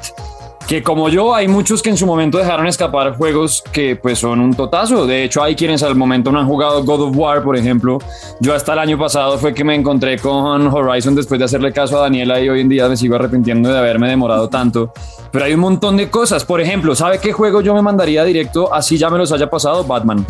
que 0.66 0.82
como 0.82 1.08
yo 1.08 1.34
hay 1.34 1.48
muchos 1.48 1.82
que 1.82 1.90
en 1.90 1.96
su 1.96 2.06
momento 2.06 2.38
dejaron 2.38 2.66
escapar 2.66 3.16
juegos 3.16 3.62
que 3.72 3.96
pues 3.96 4.18
son 4.18 4.40
un 4.40 4.54
totazo. 4.54 5.06
De 5.06 5.24
hecho 5.24 5.42
hay 5.42 5.56
quienes 5.56 5.82
al 5.82 5.96
momento 5.96 6.30
no 6.30 6.38
han 6.38 6.46
jugado 6.46 6.84
God 6.84 7.08
of 7.08 7.16
War, 7.16 7.42
por 7.42 7.56
ejemplo. 7.56 7.98
Yo 8.40 8.54
hasta 8.54 8.74
el 8.74 8.78
año 8.78 8.98
pasado 8.98 9.38
fue 9.38 9.52
que 9.52 9.64
me 9.64 9.74
encontré 9.74 10.18
con 10.18 10.66
Horizon 10.68 11.14
después 11.14 11.38
de 11.38 11.46
hacerle 11.46 11.72
caso 11.72 11.98
a 11.98 12.02
Daniela 12.02 12.40
y 12.40 12.48
hoy 12.48 12.60
en 12.60 12.68
día 12.68 12.88
me 12.88 12.96
sigo 12.96 13.16
arrepintiendo 13.16 13.72
de 13.72 13.78
haberme 13.78 14.08
demorado 14.08 14.48
tanto. 14.48 14.92
Pero 15.32 15.44
hay 15.44 15.54
un 15.54 15.60
montón 15.60 15.96
de 15.96 16.08
cosas. 16.10 16.44
Por 16.44 16.60
ejemplo, 16.60 16.94
¿sabe 16.94 17.18
qué 17.18 17.32
juego 17.32 17.60
yo 17.60 17.74
me 17.74 17.82
mandaría 17.82 18.24
directo 18.24 18.72
así 18.72 18.96
ya 18.96 19.10
me 19.10 19.18
los 19.18 19.32
haya 19.32 19.50
pasado? 19.50 19.84
Batman 19.84 20.24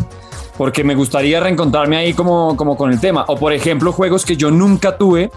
porque 0.61 0.83
me 0.83 0.93
gustaría 0.93 1.39
reencontrarme 1.39 1.97
ahí 1.97 2.13
como, 2.13 2.55
como 2.55 2.77
con 2.77 2.91
el 2.91 2.99
tema. 2.99 3.25
O 3.29 3.35
por 3.35 3.51
ejemplo, 3.51 3.91
juegos 3.91 4.23
que 4.23 4.37
yo 4.37 4.51
nunca 4.51 4.95
tuve, 4.95 5.31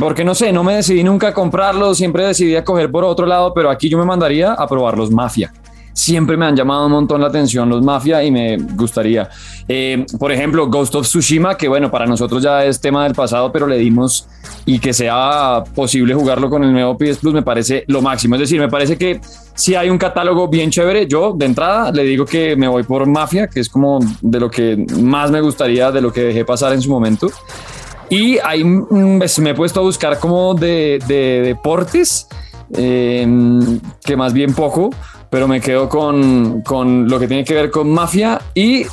porque 0.00 0.24
no 0.24 0.34
sé, 0.34 0.52
no 0.52 0.64
me 0.64 0.74
decidí 0.74 1.04
nunca 1.04 1.28
a 1.28 1.32
comprarlos, 1.32 1.96
siempre 1.96 2.26
decidí 2.26 2.56
a 2.56 2.64
coger 2.64 2.90
por 2.90 3.04
otro 3.04 3.24
lado, 3.24 3.54
pero 3.54 3.70
aquí 3.70 3.88
yo 3.88 3.96
me 3.98 4.04
mandaría 4.04 4.52
a 4.52 4.66
probar 4.66 4.98
los 4.98 5.12
Mafia 5.12 5.52
siempre 5.96 6.36
me 6.36 6.44
han 6.44 6.56
llamado 6.56 6.86
un 6.86 6.92
montón 6.92 7.20
la 7.20 7.28
atención 7.28 7.68
los 7.68 7.80
Mafia 7.80 8.22
y 8.24 8.30
me 8.30 8.56
gustaría. 8.56 9.28
Eh, 9.68 10.04
por 10.18 10.32
ejemplo, 10.32 10.66
Ghost 10.66 10.96
of 10.96 11.06
Tsushima, 11.06 11.56
que 11.56 11.68
bueno, 11.68 11.88
para 11.88 12.04
nosotros 12.04 12.42
ya 12.42 12.64
es 12.64 12.80
tema 12.80 13.04
del 13.04 13.14
pasado, 13.14 13.52
pero 13.52 13.68
le 13.68 13.78
dimos 13.78 14.26
y 14.66 14.80
que 14.80 14.92
sea 14.92 15.62
posible 15.74 16.14
jugarlo 16.14 16.50
con 16.50 16.64
el 16.64 16.72
nuevo 16.72 16.98
PS 16.98 17.18
Plus 17.18 17.32
me 17.32 17.42
parece 17.42 17.84
lo 17.86 18.02
máximo. 18.02 18.34
Es 18.34 18.40
decir, 18.40 18.58
me 18.58 18.68
parece 18.68 18.98
que 18.98 19.20
si 19.54 19.74
hay 19.74 19.90
un 19.90 19.98
catálogo 19.98 20.48
bien 20.48 20.70
chévere, 20.70 21.06
yo 21.06 21.32
de 21.32 21.46
entrada 21.46 21.92
le 21.92 22.02
digo 22.04 22.24
que 22.24 22.56
me 22.56 22.68
voy 22.68 22.82
por 22.82 23.06
Mafia, 23.06 23.46
que 23.46 23.60
es 23.60 23.68
como 23.68 24.00
de 24.20 24.40
lo 24.40 24.50
que 24.50 24.84
más 25.00 25.30
me 25.30 25.40
gustaría, 25.40 25.92
de 25.92 26.00
lo 26.00 26.12
que 26.12 26.22
dejé 26.22 26.44
pasar 26.44 26.72
en 26.72 26.82
su 26.82 26.90
momento. 26.90 27.30
Y 28.10 28.38
ahí 28.38 28.64
mm, 28.64 29.18
pues, 29.18 29.38
me 29.38 29.50
he 29.50 29.54
puesto 29.54 29.80
a 29.80 29.82
buscar 29.82 30.18
como 30.18 30.54
de, 30.54 30.98
deportes, 31.44 32.26
eh, 32.76 33.26
que 34.04 34.16
más 34.16 34.32
bien 34.32 34.54
poco, 34.54 34.90
pero 35.30 35.48
me 35.48 35.60
quedo 35.60 35.88
con, 35.88 36.62
con 36.62 37.08
lo 37.08 37.18
que 37.18 37.28
tiene 37.28 37.44
que 37.44 37.54
ver 37.54 37.70
con 37.70 37.90
mafia 37.90 38.40
y 38.54 38.84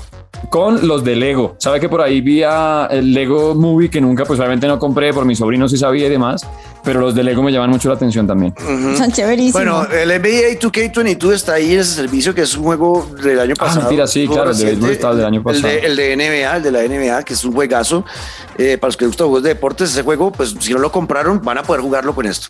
con 0.49 0.87
los 0.87 1.03
de 1.03 1.15
Lego. 1.15 1.55
Sabe 1.59 1.79
que 1.79 1.89
por 1.89 2.01
ahí 2.01 2.21
vi 2.21 2.41
el 2.41 3.13
Lego 3.13 3.55
Movie 3.55 3.89
que 3.89 4.01
nunca, 4.01 4.25
pues 4.25 4.39
obviamente 4.39 4.67
no 4.67 4.79
compré 4.79 5.13
por 5.13 5.25
mis 5.25 5.37
sobrinos 5.37 5.71
y 5.73 5.77
sabía 5.77 6.07
y 6.07 6.09
demás, 6.09 6.47
pero 6.83 6.99
los 6.99 7.13
de 7.15 7.23
Lego 7.23 7.43
me 7.43 7.51
llaman 7.51 7.69
mucho 7.69 7.89
la 7.89 7.95
atención 7.95 8.25
también. 8.27 8.53
Son 8.97 9.11
chéverísimos. 9.11 9.53
Bueno, 9.53 9.85
el 9.91 10.09
NBA 10.09 10.59
2K22 10.59 11.33
está 11.33 11.53
ahí 11.53 11.73
en 11.73 11.79
ese 11.81 11.93
servicio 11.95 12.33
que 12.33 12.41
es 12.41 12.55
un 12.57 12.63
juego 12.63 13.07
del 13.23 13.39
año 13.39 13.53
Ah, 13.59 13.65
pasado. 13.65 13.81
mentira, 13.81 14.07
sí, 14.07 14.27
claro, 14.27 14.51
el 14.51 14.57
de 14.57 14.65
béisbol 14.65 14.89
está 14.91 15.13
del 15.15 15.25
año 15.25 15.37
el 15.39 15.43
pasado. 15.43 15.67
de- 15.67 15.79
El 15.79 15.95
de, 15.95 16.13
NBA, 16.15 16.57
el 16.57 16.63
de 16.63 16.71
la 16.71 16.83
NBA, 16.83 17.23
que 17.23 17.33
es 17.33 17.43
un 17.43 17.53
juegazo. 17.53 18.03
Eh, 18.57 18.77
para 18.77 18.89
los 18.89 18.97
que 18.97 19.05
les 19.05 19.09
gustan 19.11 19.27
juegos 19.27 19.43
de 19.43 19.49
deportes, 19.49 19.89
ese 19.91 20.03
juego, 20.03 20.31
pues 20.31 20.55
si 20.59 20.73
no 20.73 20.79
lo 20.79 20.91
compraron, 20.91 21.41
van 21.41 21.57
a 21.57 21.63
poder 21.63 21.81
jugarlo 21.81 22.13
con 22.15 22.25
esto. 22.25 22.47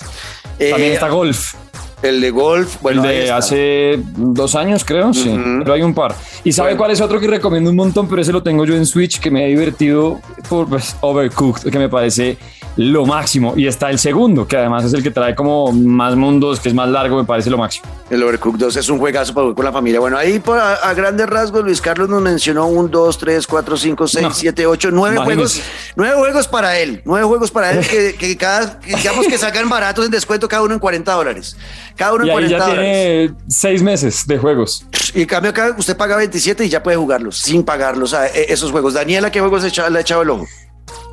Eh, 0.59 0.69
También 0.71 0.93
está 0.93 1.09
Golf, 1.09 1.53
El 2.01 2.19
de 2.19 2.31
golf, 2.31 2.77
bueno, 2.81 3.03
el 3.05 3.09
de 3.25 3.31
hace 3.31 3.99
dos 4.17 4.55
años, 4.55 4.83
creo, 4.83 5.13
sí, 5.13 5.37
pero 5.59 5.73
hay 5.73 5.83
un 5.83 5.93
par. 5.93 6.15
¿Y 6.43 6.51
sabe 6.51 6.69
Bueno. 6.69 6.79
cuál 6.79 6.91
es 6.91 7.01
otro 7.01 7.19
que 7.19 7.27
recomiendo 7.27 7.69
un 7.69 7.75
montón? 7.75 8.07
Pero 8.09 8.21
ese 8.21 8.31
lo 8.31 8.41
tengo 8.41 8.65
yo 8.65 8.75
en 8.75 8.85
Switch, 8.87 9.19
que 9.19 9.29
me 9.29 9.43
ha 9.43 9.47
divertido 9.47 10.19
por 10.49 10.67
pues, 10.67 10.95
Overcooked, 11.01 11.69
que 11.71 11.77
me 11.77 11.89
parece 11.89 12.37
lo 12.77 13.05
máximo. 13.05 13.53
Y 13.55 13.67
está 13.67 13.89
el 13.91 13.99
segundo, 13.99 14.47
que 14.47 14.57
además 14.57 14.85
es 14.85 14.93
el 14.93 15.03
que 15.03 15.11
trae 15.11 15.35
como 15.35 15.71
más 15.73 16.15
mundos, 16.15 16.59
que 16.59 16.69
es 16.69 16.75
más 16.75 16.89
largo, 16.89 17.17
me 17.17 17.25
parece 17.25 17.49
lo 17.51 17.57
máximo. 17.57 17.85
El 18.09 18.23
Overcooked 18.23 18.59
2 18.59 18.75
es 18.77 18.89
un 18.89 18.97
juegazo 18.97 19.33
para 19.33 19.43
jugar 19.43 19.55
con 19.55 19.65
la 19.65 19.71
familia. 19.71 19.99
Bueno, 19.99 20.17
ahí 20.17 20.39
por, 20.39 20.57
a, 20.57 20.73
a 20.75 20.93
grandes 20.95 21.27
rasgos, 21.27 21.63
Luis 21.63 21.81
Carlos 21.81 22.09
nos 22.09 22.21
mencionó 22.21 22.65
un, 22.67 22.89
dos, 22.89 23.17
tres, 23.19 23.45
cuatro, 23.45 23.77
cinco, 23.77 24.07
seis, 24.07 24.23
No. 24.25 24.33
siete, 24.33 24.65
ocho, 24.65 24.89
nueve 24.91 25.17
juegos. 25.17 25.61
Nueve 25.95 26.15
juegos 26.17 26.47
para 26.47 26.79
él. 26.79 27.01
Nueve 27.05 27.25
juegos 27.27 27.51
para 27.51 27.71
él 27.71 27.85
que, 27.89 28.15
que 28.15 28.37
cada, 28.37 28.79
digamos 28.85 29.27
que 29.27 29.37
sacan 29.37 29.69
baratos 29.69 30.05
en 30.05 30.11
descuento 30.11 30.47
cada 30.47 30.63
uno 30.63 30.73
en 30.73 30.79
40 30.79 31.11
dólares. 31.13 31.57
Cada 32.01 32.13
uno 32.13 32.25
Y 32.25 32.29
en 32.29 32.37
ahí 32.37 32.43
40 32.45 32.57
ya 32.57 32.65
dólares. 32.67 32.91
tiene 33.29 33.43
seis 33.47 33.81
meses 33.83 34.27
de 34.27 34.37
juegos. 34.37 34.85
Y 35.13 35.21
en 35.21 35.27
cambio 35.27 35.51
acá 35.51 35.75
usted 35.77 35.95
paga 35.95 36.17
27 36.17 36.65
y 36.65 36.69
ya 36.69 36.81
puede 36.83 36.97
jugarlos 36.97 37.37
sin 37.37 37.63
pagarlos. 37.63 38.09
Sea, 38.11 38.27
e- 38.27 38.51
esos 38.51 38.71
juegos. 38.71 38.93
Daniela, 38.93 39.31
¿qué 39.31 39.39
juegos 39.39 39.61
le 39.63 39.97
ha 39.97 40.01
echado 40.01 40.21
el 40.23 40.29
ojo? 40.29 40.45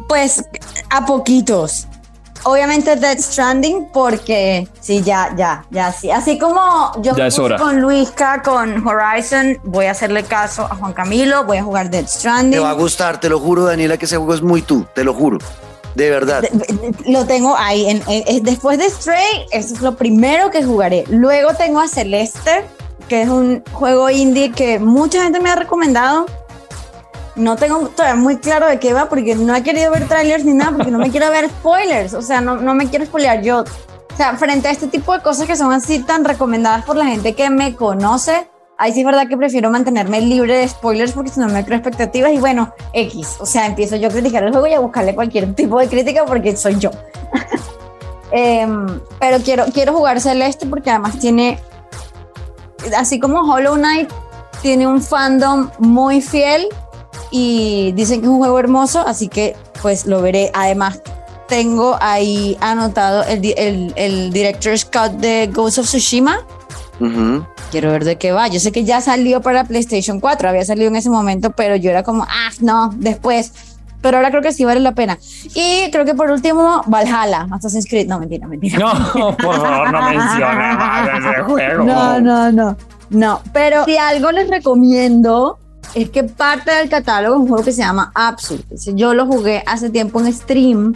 Pues 0.09 0.43
a 0.91 1.05
poquitos. 1.07 1.87
Obviamente 2.45 2.95
Dead 2.95 3.19
Stranding 3.19 3.89
porque 3.93 4.69
sí, 4.81 5.03
ya, 5.03 5.35
ya, 5.37 5.65
ya, 5.71 5.93
sí. 5.93 6.11
Así 6.11 6.39
como 6.39 6.93
yo 7.03 7.15
Ya 7.17 7.27
es 7.27 7.39
hora. 7.39 7.57
con 7.59 7.81
Luisca, 7.81 8.43
con 8.43 8.87
Horizon, 8.87 9.59
voy 9.65 9.87
a 9.87 9.91
hacerle 9.91 10.23
caso 10.23 10.63
a 10.63 10.77
Juan 10.77 10.93
Camilo, 10.93 11.45
voy 11.45 11.59
a 11.59 11.65
jugar 11.65 11.91
Dead 11.91 12.05
Te 12.05 12.09
Stranding. 12.09 12.63
va 12.63 12.71
a 12.71 12.75
gustar, 12.75 13.19
te 13.19 13.29
lo 13.29 13.41
juro, 13.41 13.65
Daniela, 13.65 13.97
que 13.99 14.05
ese 14.05 14.17
juego 14.17 14.35
es 14.35 14.41
muy 14.43 14.63
tú, 14.63 14.87
te 14.95 15.03
lo 15.03 15.15
juro. 15.15 15.39
De 15.99 16.11
verdad. 16.11 16.45
Lo 17.07 17.27
tengo 17.27 17.57
ahí. 17.59 18.01
después 18.43 18.79
de 18.79 18.89
Stray, 18.89 19.47
eso 19.51 19.75
es 19.75 19.81
lo 19.81 19.97
primero 19.97 20.49
que 20.49 20.63
jugaré. 20.63 21.03
Luego 21.09 21.55
tengo 21.55 21.81
a 21.81 21.89
Celeste, 21.89 22.65
que 23.09 23.23
es 23.23 23.29
un 23.29 23.65
juego 23.73 24.09
indie 24.09 24.53
que 24.53 24.79
mucha 24.79 25.25
gente 25.25 25.41
me 25.41 25.51
ha 25.51 25.57
recomendado. 25.57 26.27
No 27.35 27.57
tengo 27.57 27.89
todavía 27.89 28.15
muy 28.15 28.37
claro 28.37 28.69
de 28.69 28.79
qué 28.79 28.93
va 28.93 29.09
porque 29.09 29.35
no 29.35 29.57
he 29.57 29.65
querido 29.65 29.91
ver 29.91 30.07
trailers 30.07 30.45
ni 30.45 30.55
nada 30.55 30.71
porque 30.77 30.93
no 30.93 30.99
me 30.99 31.11
quiero 31.11 31.31
ver 31.31 31.49
spoilers. 31.49 32.15
O 32.15 32.23
sea, 32.23 32.41
no, 32.41 32.55
no 32.59 32.77
me 32.77 32.89
quiero 32.89 33.05
spoilear 33.05 33.43
yo. 33.43 33.63
O 33.63 34.17
sea, 34.17 34.37
frente 34.37 34.69
a 34.69 34.71
este 34.71 34.87
tipo 34.87 35.13
de 35.13 35.21
cosas 35.21 35.49
que 35.49 35.57
son 35.57 35.73
así 35.73 35.99
tan 35.99 36.25
recomendadas 36.25 36.85
por 36.85 36.95
la 36.95 37.07
gente 37.07 37.35
que 37.35 37.51
me 37.51 37.75
conoce, 37.75 38.49
ahí 38.79 38.93
sí 38.93 39.01
es 39.01 39.07
verdad 39.07 39.29
que 39.29 39.37
prefiero 39.37 39.71
mantenerme 39.71 40.21
libre 40.21 40.57
de 40.57 40.69
spoilers 40.69 41.13
porque 41.13 41.31
si 41.31 41.41
no 41.41 41.49
me 41.49 41.65
creo 41.65 41.77
expectativas 41.77 42.33
y 42.33 42.39
bueno, 42.39 42.73
X. 42.93 43.37
O 43.41 43.47
sea, 43.47 43.67
empiezo 43.67 43.97
yo 43.97 44.09
a 44.09 44.11
criticar 44.11 44.45
el 44.45 44.53
juego 44.53 44.67
y 44.69 44.73
a 44.73 44.81
buscarle 44.81 45.15
cualquier 45.15 45.53
tipo 45.55 45.79
de 45.79 45.89
crítica 45.89 46.25
porque 46.25 46.57
soy 46.57 46.79
yo. 46.79 46.91
Em, 48.31 49.01
pero 49.19 49.39
quiero, 49.39 49.65
quiero 49.73 49.95
jugar 49.95 50.21
Celeste 50.21 50.67
porque 50.67 50.91
además 50.91 51.19
tiene, 51.19 51.59
así 52.95 53.19
como 53.19 53.41
Hollow 53.41 53.75
Knight, 53.77 54.11
tiene 54.61 54.87
un 54.87 55.01
fandom 55.01 55.71
muy 55.79 56.21
fiel 56.21 56.69
y 57.31 57.93
dicen 57.93 58.21
que 58.21 58.27
es 58.27 58.31
un 58.31 58.37
juego 58.37 58.59
hermoso, 58.59 59.01
así 59.01 59.29
que 59.29 59.57
pues 59.81 60.05
lo 60.05 60.21
veré. 60.21 60.51
Además, 60.53 61.01
tengo 61.49 61.97
ahí 62.03 62.55
anotado 62.61 63.25
el, 63.25 63.55
el, 63.57 63.95
el 63.97 64.31
director's 64.31 64.87
de 65.15 65.47
Ghost 65.47 65.79
of 65.79 65.87
Tsushima. 65.87 66.41
Ujú. 67.01 67.47
Quiero 67.71 67.91
ver 67.91 68.05
de 68.05 68.17
qué 68.17 68.33
va. 68.33 68.49
Yo 68.49 68.61
sé 68.61 68.73
que 68.73 68.85
ya 68.85 69.01
salió 69.01 69.43
para 69.43 69.65
PlayStation 69.65 70.21
4, 70.21 70.49
había 70.49 70.65
salido 70.65 70.89
en 70.89 70.97
ese 70.97 71.11
momento, 71.11 71.51
pero 71.51 71.77
yo 71.77 71.91
era 71.91 72.03
como, 72.03 72.25
ah, 72.25 72.51
no, 72.61 72.91
después. 72.97 73.53
Pero 74.01 74.19
ahora 74.19 74.31
creo 74.31 74.43
que 74.43 74.53
sí 74.53 74.65
vale 74.65 74.81
la 74.81 74.93
pena. 74.93 75.19
Y 75.55 75.91
creo 75.91 76.05
que 76.05 76.15
por 76.15 76.31
último, 76.31 76.83
Valhalla, 76.87 77.49
Assassin's 77.51 77.87
Creed. 77.87 78.07
No, 78.07 78.21
mentira, 78.21 78.47
mentira. 78.47 78.79
No, 78.79 79.37
por 79.37 79.57
favor, 79.57 79.93
no 79.93 80.03
mencione 80.03 80.75
más 80.75 81.09
ese 81.19 81.43
juego. 81.43 81.85
No, 81.85 82.21
no, 82.21 82.53
no. 82.53 82.77
No, 83.11 83.41
pero 83.53 83.85
si 83.87 83.97
algo 83.97 84.31
les 84.31 84.49
recomiendo 84.49 85.59
es 85.95 86.11
que 86.11 86.25
parte 86.25 86.71
del 86.71 86.89
catálogo 86.89 87.37
es 87.37 87.41
un 87.41 87.49
juego 87.49 87.65
que 87.65 87.73
se 87.73 87.83
llama 87.83 88.13
Absu. 88.15 88.63
Yo 88.95 89.15
lo 89.15 89.27
jugué 89.27 89.63
hace 89.67 89.91
tiempo 89.91 90.21
en 90.21 90.33
stream, 90.33 90.95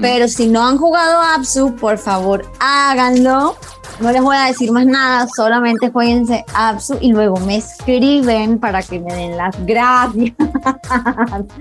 pero 0.00 0.28
si 0.28 0.48
no 0.48 0.66
han 0.66 0.78
jugado 0.78 1.20
Absu, 1.20 1.76
por 1.76 1.98
favor 1.98 2.44
háganlo. 2.58 3.56
No 4.02 4.10
les 4.10 4.20
voy 4.20 4.36
a 4.36 4.46
decir 4.46 4.72
más 4.72 4.84
nada, 4.84 5.28
solamente 5.36 5.88
jueguense 5.90 6.44
Absu 6.54 6.98
y 7.00 7.12
luego 7.12 7.38
me 7.38 7.58
escriben 7.58 8.58
para 8.58 8.82
que 8.82 8.98
me 8.98 9.14
den 9.14 9.36
las 9.36 9.54
gracias. 9.64 10.32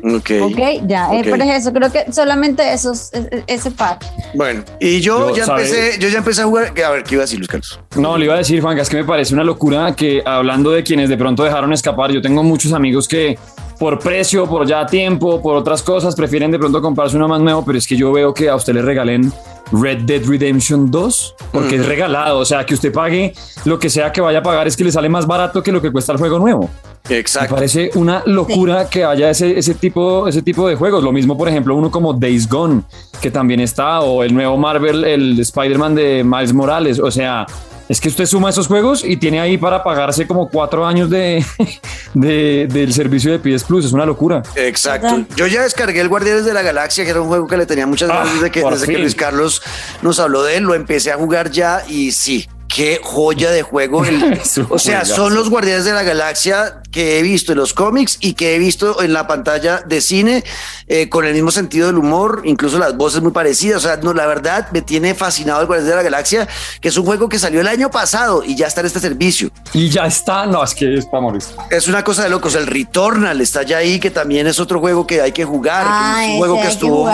Ok. 0.04 0.32
Ok, 0.42 0.88
ya, 0.88 1.14
eh, 1.14 1.20
Ok. 1.20 1.28
pero 1.30 1.44
es 1.44 1.62
eso, 1.62 1.72
creo 1.72 1.92
que 1.92 2.12
solamente 2.12 2.74
esos, 2.74 3.12
ese 3.46 3.70
par. 3.72 4.00
Bueno, 4.34 4.64
y 4.80 5.02
yo, 5.02 5.30
Yo, 5.30 5.36
ya 5.36 5.44
empecé, 5.46 6.00
yo 6.00 6.10
ya 6.10 6.18
empecé 6.18 6.42
a 6.42 6.46
jugar. 6.46 6.74
A 6.84 6.90
ver, 6.90 7.04
¿qué 7.04 7.16
iba 7.16 7.22
a 7.22 7.26
decir 7.26 7.38
Luis 7.38 7.48
Carlos? 7.50 7.80
No, 7.96 8.18
le 8.18 8.26
iba 8.26 8.34
a 8.34 8.38
decir, 8.38 8.60
Juan, 8.62 8.76
que 8.76 8.82
es 8.82 8.90
que 8.90 8.98
me 8.98 9.04
parece 9.04 9.34
una 9.36 9.44
locura 9.44 9.96
que 9.96 10.24
hablando 10.26 10.72
de 10.72 10.84
quienes 10.84 11.10
de 11.10 11.18
pronto 11.18 11.44
dejaron 11.44 11.72
escapar, 11.74 12.12
yo 12.12 12.22
tengo 12.22 12.42
muchos 12.44 12.74
amigos 12.74 13.08
que 13.08 13.38
por 13.78 14.00
precio, 14.00 14.48
por 14.48 14.66
ya 14.68 14.86
tiempo, 14.86 15.42
por 15.42 15.56
otras 15.56 15.82
cosas, 15.84 16.16
prefieren 16.16 16.50
de 16.52 16.58
pronto 16.60 16.82
comprarse 16.82 17.16
uno 17.18 17.28
más 17.28 17.40
nuevo, 17.42 17.64
pero 17.64 17.78
es 17.78 17.88
que 17.88 17.96
yo 17.96 18.12
veo 18.12 18.34
que 18.34 18.50
a 18.50 18.56
usted 18.56 18.74
le 18.74 18.82
regalen 18.82 19.32
Red 19.72 20.00
Dead 20.00 20.24
Redemption 20.25 20.92
2, 20.92 21.36
porque 21.51 21.75
es 21.75 21.86
regalado, 21.86 22.40
o 22.40 22.46
sea, 22.46 22.66
que 22.66 22.74
usted 22.74 22.92
pague 22.92 23.34
lo 23.66 23.80
que 23.80 23.90
sea 23.90 24.12
que 24.12 24.22
vaya 24.22 24.40
a 24.40 24.44
pagar, 24.44 24.68
es 24.68 24.75
que 24.75 24.84
le 24.84 24.92
sale 24.92 25.10
más 25.10 25.25
barato 25.25 25.63
que 25.63 25.72
lo 25.72 25.82
que 25.82 25.92
cuesta 25.92 26.12
el 26.12 26.18
juego 26.18 26.40
nuevo. 26.40 26.70
Me 27.10 27.18
Exacto. 27.18 27.56
parece 27.56 27.92
una 27.96 28.24
locura 28.25 28.90
que 28.90 29.04
haya 29.04 29.30
ese, 29.30 29.58
ese, 29.58 29.74
tipo, 29.74 30.28
ese 30.28 30.42
tipo 30.42 30.68
de 30.68 30.75
juegos. 30.75 31.04
Lo 31.04 31.12
mismo, 31.12 31.38
por 31.38 31.50
ejemplo, 31.50 31.75
uno 31.75 31.90
como 31.90 32.13
Days 32.13 32.48
Gone, 32.48 32.84
que 33.22 33.32
también 33.32 33.60
está, 33.60 34.01
o 34.01 34.24
el 34.24 34.34
nuevo 34.34 34.56
Marvel, 34.58 35.04
el 35.04 35.40
Spider-Man 35.40 35.96
de 35.96 36.24
Miles 36.24 36.54
Morales. 36.54 37.00
O 37.00 37.10
sea, 37.10 37.46
es 37.92 38.00
que 38.00 38.08
usted 38.08 38.26
suma 38.26 38.50
esos 38.50 38.68
juegos 38.68 39.04
y 39.04 39.18
tiene 39.18 39.42
ahí 39.42 39.58
para 39.58 39.84
pagarse 39.84 40.26
como 40.26 40.50
cuatro 40.50 40.86
años 40.88 41.10
de, 41.10 41.44
de- 42.14 42.68
del 42.72 42.94
servicio 42.94 43.32
de 43.32 43.40
PS 43.40 43.66
Plus. 43.66 43.86
Es 43.86 43.92
una 43.92 44.06
locura. 44.06 44.42
Exacto. 44.56 45.26
Yo 45.36 45.46
ya 45.48 45.64
descargué 45.64 46.00
el 46.00 46.08
Guardianes 46.08 46.46
de 46.46 46.54
la 46.54 46.62
Galaxia, 46.62 47.04
que 47.04 47.10
era 47.10 47.22
un 47.22 47.28
juego 47.28 47.48
que 47.48 47.58
le 47.58 47.66
tenía 47.66 47.86
muchas 47.88 48.10
Ah, 48.10 48.20
ganas 48.20 48.34
desde, 48.36 48.52
que, 48.52 48.62
por 48.62 48.74
desde 48.74 48.88
que. 48.88 48.98
Luis 48.98 49.16
Carlos 49.16 49.62
nos 50.02 50.20
habló 50.20 50.44
de 50.44 50.56
él. 50.58 50.64
Lo 50.64 50.74
empecé 50.74 51.12
a 51.12 51.18
jugar 51.18 51.52
ya 51.52 51.84
y 51.88 52.12
sí. 52.14 52.48
Qué 52.74 53.02
joya 53.04 53.52
de 53.52 53.64
juego. 53.64 54.06
El- 54.06 54.40
o 54.70 54.80
sea, 54.80 55.04
son 55.04 55.36
los 55.36 55.50
Guardianes 55.50 55.84
de 55.84 55.92
la 55.92 56.04
Galaxia 56.04 56.81
que 56.92 57.18
he 57.18 57.22
visto 57.22 57.54
en 57.54 57.58
los 57.58 57.74
cómics 57.74 58.18
y 58.20 58.34
que 58.34 58.56
he 58.56 58.60
visto 58.60 59.02
en 59.02 59.14
la 59.14 59.26
pantalla 59.28 59.82
de 59.82 60.02
cine 60.02 60.44
eh, 60.88 61.10
con 61.10 61.26
el 61.26 61.34
mismo 61.34 61.52
sentido 61.52 61.88
del 61.88 61.98
humor, 61.98 62.42
incluso 62.44 62.78
las 62.78 62.96
voces 62.98 63.22
muy 63.22 63.32
parecidas. 63.32 63.78
O 63.78 63.88
sea, 63.88 63.98
no, 63.98 64.14
la 64.14 64.28
verdad 64.28 64.68
me 64.72 64.82
tiene 64.82 65.16
fascinado 65.16 65.62
el 65.62 65.68
Guardianes 65.68 65.90
de 65.90 65.96
la 65.96 66.04
Galaxia, 66.04 66.48
que 66.82 66.90
es 66.90 66.98
un 66.98 67.06
juego 67.06 67.30
que 67.30 67.40
salió 67.40 67.62
el 67.62 67.68
año 67.68 67.90
pasado 67.90 68.44
y 68.44 68.56
ya 68.56 68.68
está 68.68 68.82
en 68.82 68.88
este 68.88 69.00
servicio. 69.00 69.50
Y 69.74 69.90
ya 69.90 70.06
está. 70.06 70.46
No, 70.46 70.64
es 70.64 70.76
que 70.76 70.98
es 70.98 71.06
para 71.06 71.22
morir. 71.22 71.42
Es 71.70 71.88
una 71.88 72.04
cosa 72.04 72.24
de 72.24 72.30
locos. 72.30 72.56
El 72.56 72.68
Returnal 72.68 73.40
está 73.40 73.64
ya 73.64 73.78
ahí, 73.78 74.00
que 74.00 74.12
también 74.12 74.48
es 74.48 74.60
otro 74.60 74.80
juego 74.80 75.08
que 75.08 75.22
hay 75.22 75.32
que 75.32 75.46
jugar. 75.46 75.86
Ah, 75.88 76.16
que 76.18 76.26
es 76.26 76.32
un 76.32 76.38
juego 76.38 76.56
que 76.56 76.62
hay 76.62 76.68
que 76.68 76.74
estuvo, 76.74 77.10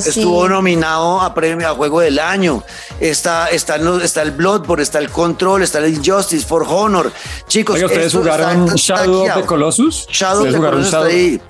sí. 0.00 0.08
estuvo 0.08 0.48
nominado 0.48 1.20
a 1.20 1.34
premio 1.34 1.68
a 1.68 1.74
juego 1.74 2.00
del 2.00 2.18
año. 2.18 2.62
Está, 2.98 3.48
está, 3.48 3.76
está 4.02 4.22
el 4.22 4.30
Bloodborne, 4.30 4.82
está 4.82 4.98
el 4.98 5.10
Control, 5.10 5.62
está 5.62 5.78
el 5.78 5.94
Injustice, 5.94 6.46
For 6.46 6.64
Honor. 6.66 7.12
Chicos, 7.46 7.80
¿ustedes 7.82 8.14
jugaron 8.14 8.64
está 8.64 8.76
Shadow 8.76 9.17
of 9.22 9.34
the. 9.34 9.42
Colossus? 9.46 10.06
Shadow 10.10 10.40
of 10.42 10.46
¿Ustedes 10.46 10.54
the 10.60 10.66
Colossus 10.66 10.84
está 10.86 10.96
Shadow? 10.98 11.10
ahí. 11.12 11.40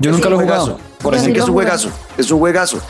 Yo 0.00 0.10
Es 0.10 0.16
nunca 0.16 0.28
un 0.28 0.34
lo 0.34 0.40
he 0.40 0.44
juegazo. 0.44 0.64
jugado. 0.66 0.88
Por 0.98 1.14
eso 1.14 1.26
que 1.26 1.38
es 1.38 1.44
un 1.44 1.52
juegazo, 1.52 1.90
es 2.16 2.30
un 2.32 2.38
juegazo. 2.40 2.80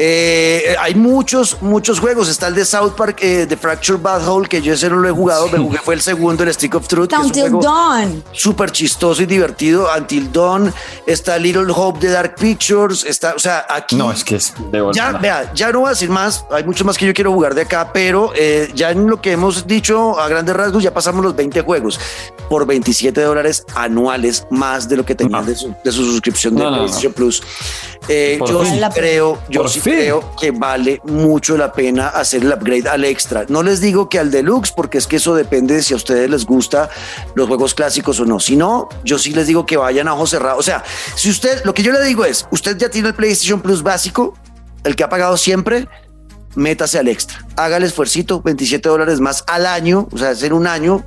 Eh, 0.00 0.76
hay 0.78 0.94
muchos, 0.94 1.60
muchos 1.60 1.98
juegos. 1.98 2.28
Está 2.28 2.46
el 2.46 2.54
de 2.54 2.64
South 2.64 2.92
Park, 2.96 3.18
eh, 3.20 3.46
de 3.46 3.56
Fracture 3.56 3.98
Bad 4.00 4.28
Hole, 4.28 4.48
que 4.48 4.62
yo 4.62 4.72
ese 4.74 4.88
no 4.88 4.94
lo 4.96 5.08
he 5.08 5.12
jugado, 5.12 5.48
me 5.48 5.58
jugué, 5.58 5.78
fue 5.78 5.94
el 5.94 6.00
segundo, 6.00 6.44
el 6.44 6.54
Stick 6.54 6.76
of 6.76 6.86
Truth. 6.86 7.08
que 7.08 7.14
es 7.16 7.20
un 7.20 7.26
Until 7.26 7.42
juego- 7.50 7.60
Dawn. 7.62 8.22
súper 8.30 8.70
chistoso 8.70 9.22
y 9.22 9.26
divertido. 9.26 9.88
Until 9.96 10.30
Dawn, 10.30 10.72
está 11.04 11.36
Little 11.36 11.66
Hope 11.74 11.98
de 12.06 12.12
Dark 12.12 12.36
Pictures, 12.36 13.04
está, 13.04 13.34
o 13.34 13.40
sea, 13.40 13.66
aquí. 13.68 13.96
No, 13.96 14.12
es 14.12 14.22
que 14.22 14.36
es 14.36 14.52
de 14.70 14.90
Ya, 14.94 15.12
vea, 15.12 15.52
ya 15.52 15.72
no 15.72 15.80
voy 15.80 15.88
a 15.88 15.90
decir 15.90 16.10
más, 16.10 16.44
hay 16.52 16.62
mucho 16.62 16.84
más 16.84 16.96
que 16.96 17.06
yo 17.06 17.12
quiero 17.14 17.32
jugar 17.32 17.56
de 17.56 17.62
acá, 17.62 17.90
pero 17.92 18.30
eh, 18.36 18.70
ya 18.72 18.92
en 18.92 19.08
lo 19.08 19.20
que 19.20 19.32
hemos 19.32 19.66
dicho 19.66 20.18
a 20.20 20.28
grandes 20.28 20.54
rasgos, 20.54 20.80
ya 20.84 20.94
pasamos 20.94 21.24
los 21.24 21.34
20 21.34 21.60
juegos 21.62 21.98
por 22.48 22.66
27 22.66 23.20
dólares 23.20 23.64
anuales, 23.74 24.46
más 24.50 24.88
de 24.88 24.96
lo 24.96 25.04
que 25.04 25.14
tenían 25.14 25.40
No. 25.42 25.46
de, 25.46 25.54
su, 25.54 25.74
de 25.84 25.92
su 25.92 26.04
suscripción 26.04 26.54
de 26.54 26.62
No, 26.64 26.70
no, 26.70 26.76
no. 26.76 26.82
PlayStation 26.84 27.12
Plus. 27.12 27.42
Eh, 28.08 28.38
yo 28.46 28.64
sí 28.64 28.80
creo, 28.94 29.38
yo 29.50 29.68
sí 29.68 29.80
creo 29.80 30.34
que 30.40 30.50
vale 30.50 31.00
mucho 31.04 31.56
la 31.58 31.72
pena 31.72 32.08
hacer 32.08 32.42
el 32.42 32.52
upgrade 32.52 32.88
al 32.88 33.04
extra. 33.04 33.44
No 33.48 33.62
les 33.62 33.80
digo 33.80 34.08
que 34.08 34.18
al 34.18 34.30
deluxe, 34.30 34.72
porque 34.72 34.98
es 34.98 35.06
que 35.06 35.16
eso 35.16 35.34
depende 35.34 35.74
de 35.74 35.82
si 35.82 35.92
a 35.92 35.96
ustedes 35.96 36.30
les 36.30 36.46
gusta 36.46 36.88
los 37.34 37.46
juegos 37.48 37.74
clásicos 37.74 38.18
o 38.20 38.24
no. 38.24 38.40
Si 38.40 38.56
no, 38.56 38.88
yo 39.04 39.18
sí 39.18 39.32
les 39.32 39.46
digo 39.46 39.66
que 39.66 39.76
vayan 39.76 40.08
a 40.08 40.14
ojos 40.14 40.30
cerrados. 40.30 40.60
O 40.60 40.62
sea, 40.62 40.82
si 41.16 41.28
usted, 41.28 41.62
lo 41.64 41.74
que 41.74 41.82
yo 41.82 41.92
le 41.92 42.02
digo 42.04 42.24
es, 42.24 42.46
usted 42.50 42.78
ya 42.78 42.88
tiene 42.88 43.08
el 43.08 43.14
PlayStation 43.14 43.60
Plus 43.60 43.82
básico, 43.82 44.34
el 44.84 44.96
que 44.96 45.04
ha 45.04 45.08
pagado 45.10 45.36
siempre, 45.36 45.86
métase 46.54 46.98
al 46.98 47.08
extra. 47.08 47.44
Haga 47.56 47.76
el 47.76 47.82
esfuercito, 47.82 48.40
27 48.40 48.88
dólares 48.88 49.20
más 49.20 49.44
al 49.46 49.66
año, 49.66 50.08
o 50.10 50.16
sea, 50.16 50.30
hacer 50.30 50.54
un 50.54 50.66
año 50.66 51.04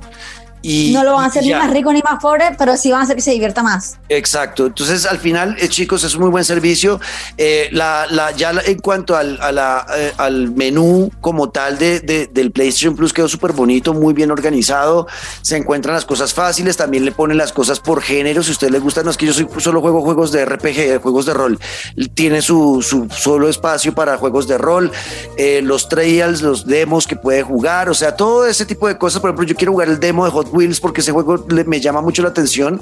no 0.62 1.04
lo 1.04 1.14
van 1.14 1.24
a 1.24 1.26
hacer 1.26 1.42
ni 1.42 1.52
más 1.52 1.70
rico 1.70 1.92
ni 1.92 2.00
más 2.02 2.20
pobre, 2.20 2.54
pero 2.56 2.76
sí 2.76 2.90
van 2.90 3.00
a 3.00 3.04
hacer 3.04 3.16
que 3.16 3.22
se 3.22 3.32
divierta 3.32 3.62
más. 3.62 3.98
Exacto. 4.08 4.66
Entonces, 4.66 5.06
al 5.06 5.18
final, 5.18 5.56
eh, 5.58 5.68
chicos, 5.68 6.04
es 6.04 6.14
un 6.14 6.22
muy 6.22 6.30
buen 6.30 6.44
servicio. 6.44 7.00
Eh, 7.36 7.68
la, 7.72 8.06
la, 8.10 8.30
ya 8.30 8.52
en 8.64 8.78
cuanto 8.78 9.16
al, 9.16 9.40
a 9.40 9.50
la, 9.50 9.86
eh, 9.96 10.12
al 10.16 10.52
menú 10.52 11.10
como 11.20 11.50
tal 11.50 11.78
de, 11.78 12.00
del 12.32 12.52
PlayStation 12.52 12.94
Plus 12.94 13.12
quedó 13.12 13.28
súper 13.28 13.52
bonito, 13.52 13.92
muy 13.94 14.14
bien 14.14 14.30
organizado. 14.30 15.06
Se 15.42 15.56
encuentran 15.56 15.94
las 15.94 16.04
cosas 16.04 16.32
fáciles. 16.32 16.76
También 16.76 17.04
le 17.04 17.12
ponen 17.12 17.38
las 17.38 17.52
cosas 17.52 17.80
por 17.80 18.00
género. 18.02 18.42
Si 18.42 18.50
a 18.50 18.52
usted 18.52 18.70
le 18.70 18.78
gusta, 18.78 19.02
no 19.02 19.10
es 19.10 19.16
que 19.16 19.26
yo 19.26 19.32
soy, 19.32 19.48
solo 19.58 19.80
juego 19.80 20.02
juegos 20.02 20.30
de 20.32 20.44
RPG, 20.44 21.00
juegos 21.02 21.26
de 21.26 21.34
rol. 21.34 21.58
Tiene 22.14 22.42
su, 22.42 22.82
su 22.82 23.08
solo 23.10 23.48
espacio 23.48 23.94
para 23.94 24.16
juegos 24.16 24.46
de 24.46 24.58
rol, 24.58 24.92
los 25.62 25.88
trials, 25.88 26.42
los 26.42 26.66
demos 26.66 27.06
que 27.06 27.16
puede 27.16 27.42
jugar. 27.42 27.88
O 27.88 27.94
sea, 27.94 28.16
todo 28.16 28.46
ese 28.46 28.64
tipo 28.66 28.86
de 28.86 28.96
cosas. 28.98 29.20
Por 29.20 29.30
ejemplo, 29.30 29.46
yo 29.46 29.56
quiero 29.56 29.72
jugar 29.72 29.88
el 29.88 29.98
demo 29.98 30.24
de 30.24 30.30
Hot 30.30 30.51
Wheels 30.52 30.80
porque 30.80 31.00
ese 31.00 31.12
juego 31.12 31.44
me 31.66 31.80
llama 31.80 32.00
mucho 32.00 32.22
la 32.22 32.28
atención. 32.28 32.80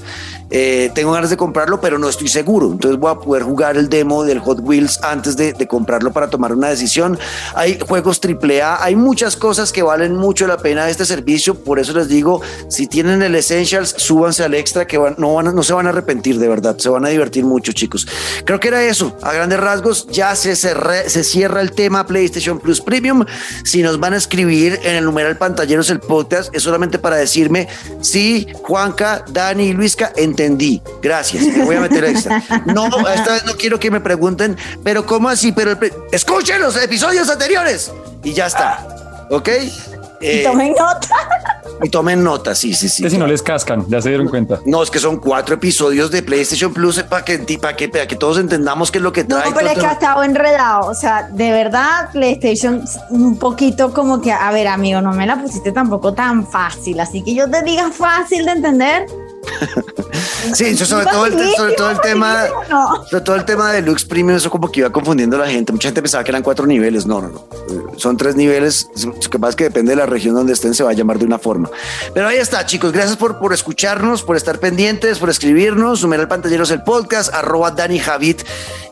Eh, 0.50 0.90
tengo 0.94 1.12
ganas 1.12 1.30
de 1.30 1.36
comprarlo, 1.36 1.80
pero 1.80 1.98
no 1.98 2.08
estoy 2.08 2.28
seguro. 2.28 2.72
Entonces 2.72 2.98
voy 2.98 3.12
a 3.12 3.14
poder 3.16 3.42
jugar 3.42 3.76
el 3.76 3.88
demo 3.88 4.24
del 4.24 4.40
Hot 4.40 4.60
Wheels 4.60 5.00
antes 5.02 5.36
de, 5.36 5.54
comprarlo 5.68 6.12
para 6.12 6.28
tomar 6.28 6.52
una 6.52 6.68
decisión. 6.68 7.18
Hay 7.54 7.78
juegos 7.78 8.20
AAA, 8.20 8.82
hay 8.82 8.96
muchas 8.96 9.36
cosas 9.36 9.72
que 9.72 9.82
valen 9.82 10.16
mucho 10.16 10.46
la 10.46 10.56
pena 10.56 10.86
de 10.86 10.90
este 10.90 11.04
servicio. 11.04 11.54
Por 11.54 11.78
eso 11.78 11.92
les 11.92 12.08
digo, 12.08 12.40
si 12.68 12.86
tienen 12.86 13.22
el 13.22 13.34
Essentials, 13.34 13.94
súbanse 13.96 14.42
al 14.42 14.54
extra 14.54 14.86
que 14.86 14.98
no, 15.16 15.34
van 15.34 15.54
no 15.54 15.62
se 15.62 15.72
van 15.72 15.86
a 15.86 15.90
arrepentir 15.90 16.38
de 16.38 16.48
verdad. 16.48 16.76
Se 16.78 16.88
van 16.88 17.04
a 17.04 17.08
divertir 17.08 17.44
mucho, 17.44 17.72
chicos. 17.72 18.06
Creo 18.44 18.58
que 18.58 18.68
era 18.68 18.82
eso. 18.82 19.16
A 19.22 19.32
grandes 19.32 19.60
rasgos, 19.60 20.08
ya 20.08 20.34
se, 20.34 20.56
se 20.56 21.24
cierra 21.24 21.60
el 21.60 21.72
tema 21.72 22.06
PlayStation 22.06 22.58
Plus 22.58 22.80
Premium. 22.80 23.24
Si 23.64 23.82
nos 23.82 24.00
van 24.00 24.14
a 24.14 24.16
escribir 24.16 24.80
en 24.82 24.96
el 24.96 25.04
numeral 25.04 25.36
pantalleros 25.36 25.90
el 25.90 26.00
podcast, 26.00 26.54
es 26.54 26.62
solamente 26.62 26.98
para 26.98 27.16
decirme 27.16 27.59
Sí, 28.00 28.46
Juanca, 28.62 29.24
Dani 29.28 29.64
y 29.64 29.72
Luisca, 29.72 30.12
entendí. 30.16 30.82
Gracias. 31.02 31.44
Me 31.44 31.64
voy 31.64 31.76
a 31.76 31.80
meter 31.80 32.04
extra. 32.04 32.42
No, 32.66 32.86
esta 33.08 33.32
vez 33.32 33.44
no 33.44 33.56
quiero 33.56 33.78
que 33.78 33.90
me 33.90 34.00
pregunten, 34.00 34.56
pero 34.82 35.06
¿cómo 35.06 35.28
así? 35.28 35.52
Pero 35.52 35.78
escuchen 36.12 36.60
los 36.60 36.76
episodios 36.76 37.28
anteriores 37.28 37.90
y 38.22 38.32
ya 38.32 38.46
está. 38.46 38.86
¿Ok? 39.30 39.48
y 40.20 40.42
tomen 40.42 40.74
nota. 40.78 41.08
Y 41.82 41.88
tomen 41.88 42.22
nota, 42.22 42.54
sí, 42.54 42.74
sí, 42.74 42.88
sí. 42.88 43.02
Que 43.02 43.10
si 43.10 43.18
no 43.18 43.26
les 43.26 43.42
cascan, 43.42 43.86
ya 43.88 44.00
se 44.00 44.08
dieron 44.08 44.28
cuenta. 44.28 44.60
No, 44.66 44.82
es 44.82 44.90
que 44.90 44.98
son 44.98 45.18
cuatro 45.18 45.54
episodios 45.54 46.10
de 46.10 46.22
PlayStation 46.22 46.72
Plus 46.72 46.98
eh, 46.98 47.04
para 47.04 47.24
que, 47.24 47.38
para 47.60 47.76
que, 47.76 47.88
para 47.88 48.06
que 48.06 48.16
todos 48.16 48.38
entendamos 48.38 48.90
qué 48.90 48.98
es 48.98 49.04
lo 49.04 49.12
que 49.12 49.24
trae. 49.24 49.48
No, 49.48 49.54
pero 49.54 49.68
es 49.68 49.78
que 49.78 49.86
ha 49.86 49.92
estado 49.92 50.22
enredado. 50.22 50.88
O 50.88 50.94
sea, 50.94 51.28
de 51.32 51.50
verdad, 51.50 52.10
PlayStation 52.12 52.84
un 53.10 53.38
poquito 53.38 53.92
como 53.92 54.20
que, 54.20 54.32
a 54.32 54.50
ver, 54.52 54.68
amigo, 54.68 55.00
no 55.00 55.12
me 55.12 55.26
la 55.26 55.40
pusiste 55.40 55.72
tampoco 55.72 56.12
tan 56.12 56.46
fácil. 56.46 57.00
Así 57.00 57.22
que 57.22 57.34
yo 57.34 57.50
te 57.50 57.62
diga 57.62 57.90
fácil 57.90 58.44
de 58.44 58.52
entender. 58.52 59.06
sí, 60.54 60.76
sobre 60.76 61.06
todo, 61.06 61.26
el, 61.26 61.54
sobre 61.56 61.74
todo 61.74 61.90
el 61.90 62.00
tema, 62.00 62.46
sobre 63.08 63.24
todo 63.24 63.36
el 63.36 63.44
tema 63.44 63.72
de 63.72 63.82
Lux 63.82 64.04
Premium, 64.04 64.36
eso 64.36 64.50
como 64.50 64.70
que 64.70 64.80
iba 64.80 64.90
confundiendo 64.90 65.36
a 65.36 65.40
la 65.40 65.48
gente. 65.48 65.72
Mucha 65.72 65.88
gente 65.88 66.02
pensaba 66.02 66.24
que 66.24 66.30
eran 66.30 66.42
cuatro 66.42 66.66
niveles. 66.66 67.06
No, 67.06 67.20
no, 67.20 67.28
no. 67.28 67.46
Son 67.96 68.16
tres 68.16 68.36
niveles. 68.36 68.88
Lo 69.04 69.12
que 69.14 69.38
pasa 69.38 69.50
es 69.50 69.56
que 69.56 69.64
depende 69.64 69.90
de 69.90 69.96
la 69.96 70.06
región 70.06 70.34
donde 70.34 70.52
estén, 70.52 70.74
se 70.74 70.82
va 70.82 70.90
a 70.90 70.94
llamar 70.94 71.18
de 71.18 71.24
una 71.24 71.38
forma. 71.38 71.70
Pero 72.14 72.28
ahí 72.28 72.38
está, 72.38 72.66
chicos. 72.66 72.92
Gracias 72.92 73.16
por, 73.16 73.38
por 73.38 73.52
escucharnos, 73.52 74.22
por 74.22 74.36
estar 74.36 74.58
pendientes, 74.58 75.18
por 75.18 75.30
escribirnos. 75.30 76.02
Numeral 76.02 76.28
Pantalleros 76.28 76.70
el 76.70 76.82
podcast, 76.82 77.32
arroba 77.34 77.70
Dani 77.70 77.98
Javit 77.98 78.42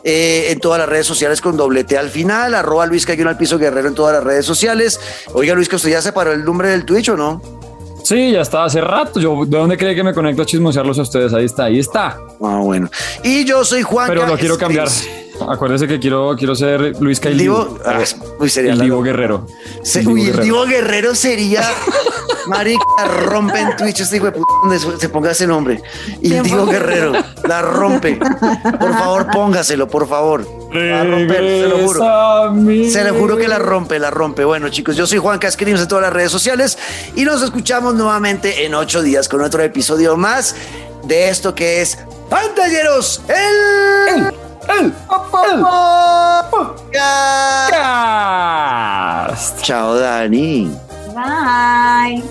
eh, 0.05 0.51
en 0.51 0.61
todas 0.61 0.79
las 0.79 0.89
redes 0.89 1.07
sociales 1.07 1.41
con 1.41 1.57
doblete 1.57 1.99
al 1.99 2.09
final, 2.09 2.55
arroba 2.55 2.87
Luis 2.87 3.05
Cayón 3.05 3.29
al 3.29 3.37
piso 3.37 3.59
guerrero 3.59 3.89
en 3.89 3.95
todas 3.95 4.15
las 4.15 4.25
redes 4.25 4.47
sociales. 4.47 5.01
Oiga, 5.33 5.55
Luis, 5.55 5.69
que 5.69 5.77
usted 5.77 5.91
ya 5.91 6.01
separó 6.01 6.33
el 6.33 6.45
nombre 6.45 6.69
del 6.71 6.85
Twitch 6.85 7.09
o 7.11 7.17
no? 7.17 7.43
Sí, 8.09 8.31
ya 8.33 8.41
está 8.41 8.65
hace 8.65 8.81
rato. 8.81 9.21
Yo, 9.21 9.45
¿de 9.45 9.59
dónde 9.59 9.77
cree 9.77 9.95
que 9.95 10.03
me 10.03 10.15
conecto 10.15 10.41
a 10.41 10.47
chismosearlos 10.47 10.99
a 10.99 11.03
ustedes? 11.03 11.35
Ahí 11.35 11.45
está, 11.45 11.65
ahí 11.65 11.79
está. 11.79 12.17
Ah, 12.43 12.59
bueno. 12.65 12.89
Y 13.23 13.45
yo 13.45 13.67
soy 13.67 13.83
Juan. 13.83 14.09
Pero 14.09 14.27
lo 14.27 14.39
quiero 14.39 14.57
cambiar. 14.57 14.89
Acuérdese 15.47 15.87
que 15.87 16.01
quiero, 16.01 16.35
quiero 16.35 16.55
ser 16.55 16.99
Luis 17.03 17.21
Cailivo. 17.21 17.79
Ah, 17.85 18.03
sería 18.47 18.73
el 18.73 18.81
Divo 18.81 19.03
Guerrero. 19.03 19.47
el 19.95 20.41
Divo 20.41 20.65
Guerrero 20.65 21.15
sería. 21.15 21.63
Marica, 22.47 22.83
rompe 23.27 23.61
en 23.61 23.77
Twitch 23.77 24.01
este 24.01 24.17
hijo 24.17 24.25
de 24.25 24.33
puta 24.33 24.55
donde 24.63 24.99
se 24.99 25.09
ponga 25.11 25.33
ese 25.33 25.47
nombre. 25.47 25.83
Y 26.23 26.33
el 26.33 26.45
Divo 26.45 26.65
Guerrero 26.65 27.13
la 27.47 27.61
rompe. 27.61 28.19
Por 28.81 28.91
favor, 28.95 29.27
póngaselo, 29.31 29.87
por 29.87 30.09
favor. 30.09 30.47
La 30.73 31.05
rompe, 31.05 31.35
se 31.35 31.69
lo 31.69 31.79
juro. 31.79 32.01
Se 32.91 33.05
lo 33.05 33.15
juro 33.15 33.37
que 33.37 33.49
la 33.49 33.59
rompe, 33.59 33.99
la 33.99 34.11
rompe. 34.11 34.45
Bueno, 34.45 34.69
chicos, 34.69 34.97
yo 34.97 35.07
soy 35.07 35.19
Juan 35.19 35.39
Cascrims 35.39 35.81
en 35.81 35.89
todas 35.89 36.03
las 36.03 36.13
redes 36.13 36.31
sociales 36.31 36.79
y 37.17 37.25
nos 37.25 37.43
escuchamos 37.43 37.95
nuevamente 37.95 38.67
en 38.67 38.75
ocho 38.75 39.03
días 39.03 39.29
con 39.29 39.41
otro 39.41 39.63
episodio 39.63 40.17
más 40.17 40.55
de 41.05 41.31
esto 41.31 41.55
que 41.55 41.81
es 41.81 41.99
Pantalleros, 42.29 43.23
el. 43.29 44.17
el. 44.17 44.35
El, 44.69 44.85
el, 44.85 44.93
Chao, 49.63 49.95
Dani. 49.95 50.71
Bye. 51.15 52.23